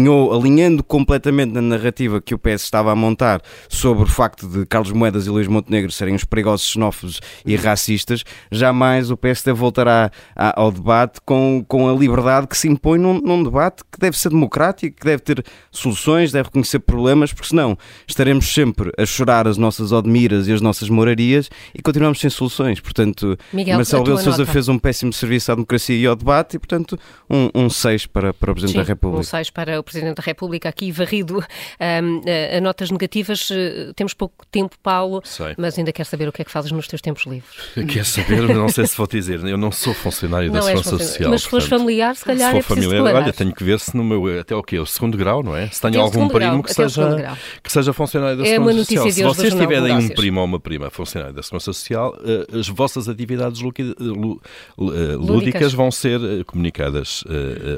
alinhou, 0.07 0.33
alinhando 0.33 0.85
completamente 0.85 1.53
na 1.53 1.61
narrativa 1.61 2.21
que 2.21 2.35
o 2.35 2.39
PS 2.39 2.63
estava 2.63 2.93
a 2.93 2.95
montar 2.95 3.43
sobre 3.69 4.05
o 4.05 4.07
facto 4.07 4.47
de 4.49 4.65
Carlos 4.67 4.93
Moedas 4.93 5.27
e 5.27 5.31
Luís 5.31 5.49
Montenegro 5.49 5.91
serem 5.91 6.15
os 6.15 6.25
perigosos 6.25 6.67
xenófobos 6.67 7.21
e 7.45 7.57
racistas, 7.57 8.23
jamais 8.51 9.11
o 9.11 9.17
PSD 9.17 9.53
voltará 9.53 10.11
ao 10.35 10.71
debate 10.71 11.21
com, 11.25 11.65
com 11.67 11.89
a 11.89 11.95
liberdade 11.95 12.47
que 12.47 12.57
se 12.57 12.69
impõe 12.69 12.99
num, 12.99 13.21
num 13.21 13.43
debate 13.43 13.83
que 13.91 13.99
deve 13.99 14.17
ser 14.17 14.29
democrático, 14.29 14.97
que 14.97 15.05
deve 15.05 15.23
ter 15.23 15.45
soluções, 15.71 16.33
deve 16.33 16.47
reconhecer 16.47 16.79
problemas, 16.79 17.33
porque 17.33 17.49
senão 17.49 17.77
estaremos 18.07 18.53
sempre 18.53 18.93
a 18.97 19.05
chorar 19.05 19.49
as 19.49 19.57
nossas 19.57 19.93
odmiras 19.93 20.47
e 20.47 20.53
as 20.53 20.61
nossas 20.61 20.89
morarias 20.89 21.51
e 21.75 21.83
continuamos 21.83 22.21
sem 22.21 22.31
soluções. 22.31 22.81
Portanto, 22.81 23.37
Miguel, 23.53 23.77
Marcelo 23.77 24.05
Rebelo 24.05 24.23
Sousa 24.23 24.47
fez 24.47 24.69
um 24.69 24.79
péssimo 24.79 25.13
serviço 25.13 25.51
à 25.51 25.55
democracia 25.55 25.97
e 25.97 26.07
ao 26.07 26.15
debate 26.15 26.57
e, 26.57 26.59
portanto, 26.59 26.99
um, 27.29 27.51
um 27.55 27.71
6 27.71 28.07
para, 28.07 28.33
para 28.33 28.53
o 28.53 28.55
Presidente 28.55 28.73
Sim, 28.73 28.83
da 28.83 28.85
República. 28.85 29.21
Um 29.21 29.25
6 29.25 29.51
para 29.51 29.81
o 29.81 29.83
Presidente 29.83 29.96
da 30.01 30.23
República, 30.23 30.69
aqui 30.69 30.91
varrido 30.91 31.39
um, 31.39 32.23
a, 32.57 32.61
notas 32.61 32.91
negativas. 32.91 33.49
Eh, 33.51 33.93
temos 33.95 34.15
pouco 34.15 34.47
tempo, 34.47 34.77
Paulo, 34.83 35.23
sei. 35.25 35.55
mas 35.57 35.79
ainda 35.79 35.93
quero 35.93 36.09
saber 36.09 36.29
o 36.29 36.33
que 36.33 36.43
é 36.43 36.45
que 36.45 36.51
fazes 36.51 36.71
nos 36.73 36.87
teus 36.87 37.01
tempos 37.01 37.25
livres. 37.25 37.55
Quer 37.93 38.05
saber? 38.05 38.43
Não 38.55 38.69
sei 38.69 38.87
se 38.87 38.97
vou 38.97 39.07
dizer. 39.07 39.45
Eu 39.45 39.59
não 39.59 39.71
sou 39.73 39.95
funcionário 39.95 40.49
não 40.49 40.55
da 40.55 40.63
Segurança 40.63 40.99
Social. 40.99 41.31
Mas 41.31 41.43
se 41.43 41.49
fores 41.49 41.67
familiar, 41.67 42.17
se 42.17 42.25
calhar 42.25 42.53
se 42.53 42.59
é 42.59 42.63
for 42.63 42.77
familiar, 42.77 43.03
olha, 43.03 43.33
tenho 43.33 43.55
que 43.55 43.65
ver 43.65 43.79
se 43.79 43.97
no 43.97 44.05
meu, 44.05 44.41
até 44.41 44.55
o 44.55 44.63
quê? 44.63 44.79
O 44.79 44.87
segundo 44.87 45.17
grau, 45.17 45.43
não 45.43 45.57
é? 45.57 45.69
Se 45.69 45.81
tenho 45.81 46.01
algum 46.01 46.29
primo 46.29 46.51
grau, 46.51 46.63
que, 46.63 46.75
seja, 46.75 47.37
que 47.63 47.73
seja 47.73 47.93
funcionário 47.93 48.37
da 48.39 48.45
é 48.45 48.51
Segurança 48.51 48.85
Social. 48.85 49.11
Se 49.11 49.23
vocês 49.23 49.55
tiverem 49.55 49.93
um 49.93 50.09
primo 50.09 50.41
ou 50.41 50.47
uma 50.47 50.61
prima 50.61 50.91
funcionário 50.91 51.35
da 51.35 51.43
Segurança 51.43 51.73
Social, 51.73 52.17
eh, 52.25 52.59
as 52.59 52.69
vossas 52.69 53.09
atividades 53.09 53.61
eh, 53.61 55.17
lúdicas 55.17 55.73
vão 55.73 55.91
ser 55.91 56.45
comunicadas 56.45 57.25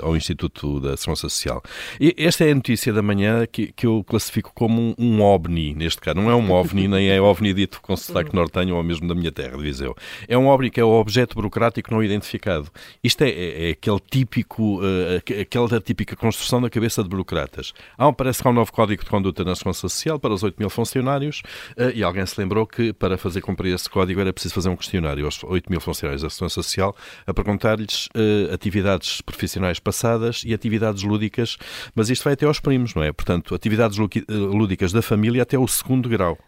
ao 0.03 0.17
Instituto 0.17 0.81
da 0.81 0.97
Segurança 0.97 1.29
Social. 1.29 1.63
E 2.01 2.08
esta 2.17 2.45
é 2.45 2.53
a 2.53 2.55
notícia 2.55 2.93
da 2.93 3.03
manhã 3.03 3.47
que, 3.47 3.73
que 3.73 3.87
eu 3.87 4.05
classifico 4.05 4.53
como 4.55 4.81
um, 4.81 4.95
um 4.99 5.23
ovni, 5.23 5.75
neste 5.75 6.01
caso. 6.01 6.17
Não 6.17 6.31
é 6.31 6.35
um 6.35 6.51
ovni, 6.51 6.87
nem 6.89 7.09
é 7.09 7.21
ovni 7.21 7.53
dito 7.53 7.81
com 7.81 7.97
sotaque 7.97 8.35
nortenho 8.35 8.77
ou 8.77 8.83
mesmo 8.83 9.07
da 9.09 9.15
minha 9.15 9.33
terra, 9.33 9.57
de 9.57 9.63
Viseu. 9.63 9.97
É 10.27 10.37
um 10.37 10.47
ovni 10.47 10.71
que 10.71 10.81
é 10.81 10.85
o 10.85 10.91
objeto 10.91 11.35
burocrático 11.35 11.93
não 11.93 12.03
identificado. 12.03 12.71
Isto 13.03 13.23
é, 13.23 13.31
é, 13.31 13.69
é 13.69 13.71
aquele 13.73 14.01
típico, 14.11 14.81
uh, 14.81 15.41
aquela 15.41 15.81
típica 15.81 16.17
construção 16.17 16.61
da 16.61 16.71
cabeça 16.71 17.03
de 17.03 17.09
burocratas. 17.09 17.73
Há, 17.97 18.13
parece 18.13 18.43
que 18.43 18.49
há 18.49 18.51
um 18.51 18.55
novo 18.55 18.73
código 18.73 19.03
de 19.03 19.11
conduta 19.11 19.45
na 19.45 19.55
Segurança 19.55 19.81
Social 19.81 20.19
para 20.19 20.33
os 20.33 20.43
8 20.43 20.57
mil 20.59 20.71
funcionários 20.71 21.43
uh, 21.77 21.91
e 21.95 22.03
alguém 22.03 22.25
se 22.27 22.41
lembrou 22.41 22.67
que 22.67 22.93
para 22.93 23.19
fazer 23.19 23.41
cumprir 23.41 23.75
esse 23.75 23.89
código 23.89 24.21
era 24.21 24.33
preciso 24.33 24.55
fazer 24.55 24.69
um 24.69 24.77
questionário 24.77 25.25
aos 25.25 25.43
8 25.43 25.71
mil 25.71 25.81
funcionários 25.81 26.23
da 26.23 26.31
Segurança 26.31 26.63
Social 26.63 26.97
a 27.27 27.35
perguntar-lhes 27.35 28.07
uh, 28.09 28.53
atividades 28.53 29.21
profissionais 29.21 29.79
passadas 29.79 30.43
e 30.45 30.55
atividades 30.55 31.03
lúdicas, 31.03 31.57
mas 31.99 32.11
isto 32.11 32.25
vai 32.25 32.33
até 32.33 32.47
aos 32.47 32.61
primos, 32.61 32.95
não 32.95 33.03
é? 33.03 33.13
Portanto, 33.13 33.55
atividades 33.55 33.99
lúdicas 34.29 34.93
da 34.93 35.03
família 35.03 35.43
até 35.43 35.59
o 35.59 35.67
segundo 35.67 36.09
grau, 36.09 36.39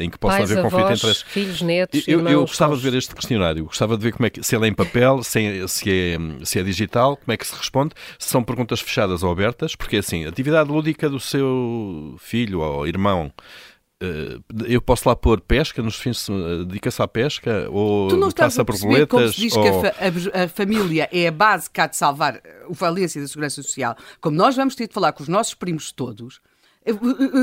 em 0.00 0.10
que 0.10 0.18
possa 0.18 0.38
Pais, 0.38 0.50
haver 0.50 0.64
avós, 0.64 0.72
conflito 0.72 1.06
entre... 1.08 1.24
filhos, 1.30 1.62
netos, 1.62 2.08
eu, 2.08 2.18
irmãos, 2.18 2.32
eu 2.32 2.40
gostava 2.40 2.76
de 2.76 2.82
ver 2.82 2.94
este 2.94 3.14
questionário, 3.14 3.64
gostava 3.64 3.96
de 3.96 4.02
ver 4.02 4.12
como 4.12 4.26
é 4.26 4.30
que, 4.30 4.42
se 4.42 4.54
ele 4.54 4.66
é 4.66 4.68
em 4.68 4.74
papel, 4.74 5.22
se 5.22 5.40
é, 5.40 5.66
se 5.66 5.90
é, 5.90 6.18
se 6.44 6.58
é 6.58 6.62
digital, 6.62 7.16
como 7.16 7.32
é 7.32 7.36
que 7.36 7.46
se 7.46 7.54
responde, 7.54 7.94
se 8.18 8.28
são 8.28 8.42
perguntas 8.42 8.80
fechadas 8.80 9.22
ou 9.22 9.30
abertas, 9.30 9.74
porque 9.76 9.96
assim, 9.96 10.26
atividade 10.26 10.70
lúdica 10.70 11.08
do 11.08 11.20
seu 11.20 12.16
filho 12.18 12.60
ou 12.60 12.86
irmão, 12.86 13.32
eh, 13.36 13.75
eu 14.66 14.82
posso 14.82 15.08
lá 15.08 15.16
pôr 15.16 15.40
pesca 15.40 15.82
nos 15.82 15.96
fins 15.96 16.26
dedica-se 16.66 17.00
à 17.00 17.08
pesca 17.08 17.66
ou 17.70 18.08
tu 18.08 18.16
não 18.16 18.30
caça 18.30 18.60
a 18.60 18.64
borboletas 18.64 19.08
como 19.08 19.28
se 19.28 19.40
diz 19.40 19.56
ou... 19.56 19.62
que 19.62 19.68
a, 19.68 20.44
a, 20.44 20.48
família 20.48 21.08
é 21.10 21.28
a 21.28 21.32
base 21.32 21.70
que 21.70 21.80
há 21.80 21.86
de 21.86 21.96
salvar 21.96 22.42
a 22.70 22.74
falência 22.74 23.20
da 23.20 23.26
segurança 23.26 23.62
social. 23.62 23.96
Como 24.20 24.36
nós 24.36 24.54
vamos 24.54 24.74
ter 24.74 24.86
de 24.86 24.92
falar 24.92 25.12
com 25.12 25.22
os 25.22 25.28
nossos 25.28 25.54
primos 25.54 25.90
todos 25.92 26.40
eh, 26.40 26.40
eh, 26.40 26.55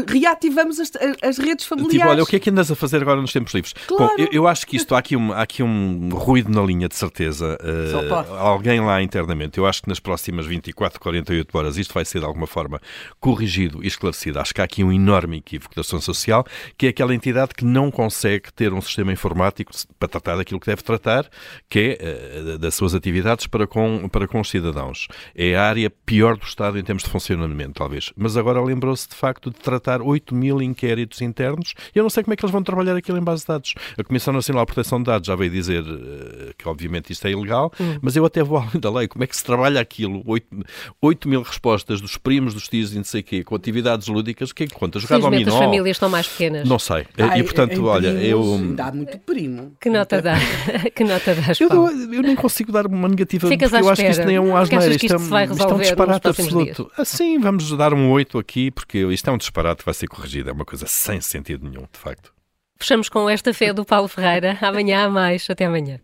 reativamos 0.07 0.79
as, 0.79 0.91
as, 1.21 1.37
redes 1.37 1.65
familiares. 1.65 1.99
Tipo, 1.99 2.09
olha, 2.09 2.23
o 2.23 2.25
que 2.25 2.35
é 2.37 2.39
que 2.39 2.49
andas 2.49 2.71
a 2.71 2.75
fazer 2.75 3.01
agora 3.01 3.19
nos 3.21 3.33
tempos 3.33 3.53
livres? 3.53 3.73
Claro. 3.87 4.13
Bom, 4.15 4.23
eu, 4.23 4.29
eu, 4.31 4.47
acho 4.47 4.65
que 4.65 4.77
isto, 4.77 4.95
há 4.95 4.99
aqui 4.99 5.17
um, 5.17 5.33
há 5.33 5.41
aqui 5.41 5.61
um 5.61 6.09
ruído 6.09 6.49
na 6.49 6.61
linha, 6.61 6.87
de 6.87 6.95
certeza. 6.95 7.57
Uh, 7.61 8.33
alguém 8.35 8.79
lá 8.79 9.01
internamente, 9.01 9.57
eu 9.57 9.65
acho 9.65 9.81
que 9.81 9.89
nas 9.89 9.99
próximas 9.99 10.45
24, 10.45 10.99
48 10.99 11.57
horas 11.57 11.77
isto 11.77 11.93
vai 11.93 12.05
ser 12.05 12.19
de 12.19 12.25
alguma 12.25 12.47
forma 12.47 12.79
corrigido 13.19 13.83
e 13.83 13.87
esclarecido. 13.87 14.39
Acho 14.39 14.53
que 14.53 14.61
há 14.61 14.63
aqui 14.63 14.83
um 14.83 14.91
enorme 14.91 15.37
equívoco 15.37 15.75
da 15.75 15.81
ação 15.81 15.99
social, 15.99 16.45
que 16.77 16.87
é 16.87 16.89
aquela 16.89 17.13
entidade 17.13 17.53
que 17.53 17.65
não 17.65 17.91
consegue 17.91 18.51
ter 18.53 18.71
um 18.73 18.81
sistema 18.81 19.11
informático 19.11 19.71
para 19.99 20.07
tratar 20.07 20.37
daquilo 20.37 20.59
que 20.59 20.67
deve 20.67 20.81
tratar, 20.81 21.29
que 21.69 21.97
é 21.99 22.53
uh, 22.53 22.57
das 22.57 22.75
suas 22.75 22.95
atividades 22.95 23.45
para 23.47 23.67
com, 23.67 24.07
para 24.07 24.27
com 24.27 24.39
os 24.39 24.49
cidadãos. 24.49 25.07
É 25.35 25.55
a 25.55 25.63
área 25.63 25.89
pior 25.89 26.37
do 26.37 26.45
Estado 26.45 26.79
em 26.79 26.83
termos 26.83 27.03
de 27.03 27.09
funcionamento, 27.09 27.73
talvez. 27.73 28.13
Mas 28.15 28.37
agora 28.37 28.61
lembrou-se 28.61 29.09
de 29.09 29.15
facto 29.15 29.32
facto 29.33 29.49
de 29.49 29.59
tratar 29.59 30.01
8 30.01 30.35
mil 30.35 30.61
inquéritos 30.61 31.21
internos. 31.21 31.73
E 31.93 31.97
eu 31.97 32.03
não 32.03 32.09
sei 32.09 32.23
como 32.23 32.33
é 32.33 32.37
que 32.37 32.45
eles 32.45 32.51
vão 32.51 32.61
trabalhar 32.61 32.95
aquilo 32.95 33.17
em 33.17 33.23
base 33.23 33.41
de 33.41 33.47
dados. 33.47 33.73
A 33.97 34.03
Comissão 34.03 34.33
Nacional 34.33 34.65
de 34.65 34.73
Proteção 34.73 34.99
de 34.99 35.05
Dados 35.05 35.27
já 35.27 35.35
veio 35.35 35.51
dizer 35.51 35.81
uh, 35.81 36.53
que, 36.57 36.67
obviamente, 36.67 37.11
isto 37.11 37.25
é 37.25 37.31
ilegal, 37.31 37.71
uhum. 37.79 37.97
mas 38.01 38.15
eu 38.15 38.23
até 38.25 38.43
vou 38.43 38.57
além 38.57 38.79
da 38.79 38.91
lei. 38.91 39.07
Como 39.07 39.23
é 39.23 39.27
que 39.27 39.35
se 39.35 39.43
trabalha 39.43 39.81
aquilo? 39.81 40.21
8, 40.25 40.47
8 41.01 41.27
mil 41.27 41.41
respostas 41.41 41.99
dos 41.99 42.17
primos, 42.17 42.53
dos 42.53 42.67
tios 42.67 42.93
e 42.93 42.97
não 42.97 43.03
sei 43.03 43.21
o 43.21 43.23
quê, 43.23 43.43
com 43.43 43.55
atividades 43.55 44.07
lúdicas, 44.07 44.51
o 44.51 44.55
que 44.55 44.63
é 44.63 44.67
que 44.67 44.73
conta? 44.73 44.99
Jogar 44.99 45.19
dominó? 45.19 45.51
as 45.51 45.57
famílias 45.57 45.95
estão 45.95 46.09
mais 46.09 46.27
pequenas. 46.27 46.67
Não 46.67 46.77
sei. 46.77 47.05
Ai, 47.17 47.39
e, 47.39 47.43
portanto, 47.43 47.85
olha, 47.85 48.09
eu... 48.09 48.73
Dá 48.75 48.91
muito 48.91 49.17
primo. 49.19 49.73
Que 49.79 49.89
nota 49.89 50.21
dá? 50.21 50.35
que 50.95 51.03
nota 51.03 51.33
dás, 51.33 51.59
eu, 51.59 51.69
eu, 51.69 52.21
nem 52.21 52.35
consigo 52.35 52.71
dar 52.71 52.85
uma 52.85 53.07
negativa, 53.07 53.47
Ficas 53.47 53.71
porque 53.71 53.83
eu 53.83 53.89
acho 53.89 54.01
que 54.01 54.09
isto 54.09 54.25
nem 54.25 54.35
é 54.35 54.41
um 54.41 54.55
asneira. 54.55 54.85
Isto, 54.87 55.05
isto, 55.05 55.15
isto, 55.15 55.35
é, 55.35 55.43
isto 55.45 55.63
é 55.63 55.73
um 55.73 55.79
disparate 55.79 56.27
absoluto. 56.27 56.91
Assim, 56.97 57.39
vamos 57.39 57.75
dar 57.75 57.93
um 57.93 58.11
8 58.11 58.37
aqui, 58.37 58.71
porque 58.71 58.99
isto 59.11 59.22
é 59.29 59.33
um 59.33 59.37
disparate 59.37 59.83
vai 59.85 59.93
ser 59.93 60.07
corrigida. 60.07 60.49
É 60.49 60.53
uma 60.53 60.65
coisa 60.65 60.85
sem 60.87 61.21
sentido 61.21 61.67
nenhum, 61.67 61.87
de 61.91 61.99
facto. 61.99 62.33
Fechamos 62.77 63.07
com 63.07 63.29
esta 63.29 63.53
fé 63.53 63.71
do 63.73 63.85
Paulo 63.85 64.07
Ferreira. 64.07 64.57
Amanhã 64.61 65.05
há 65.05 65.09
mais. 65.09 65.47
Até 65.49 65.65
amanhã. 65.65 65.99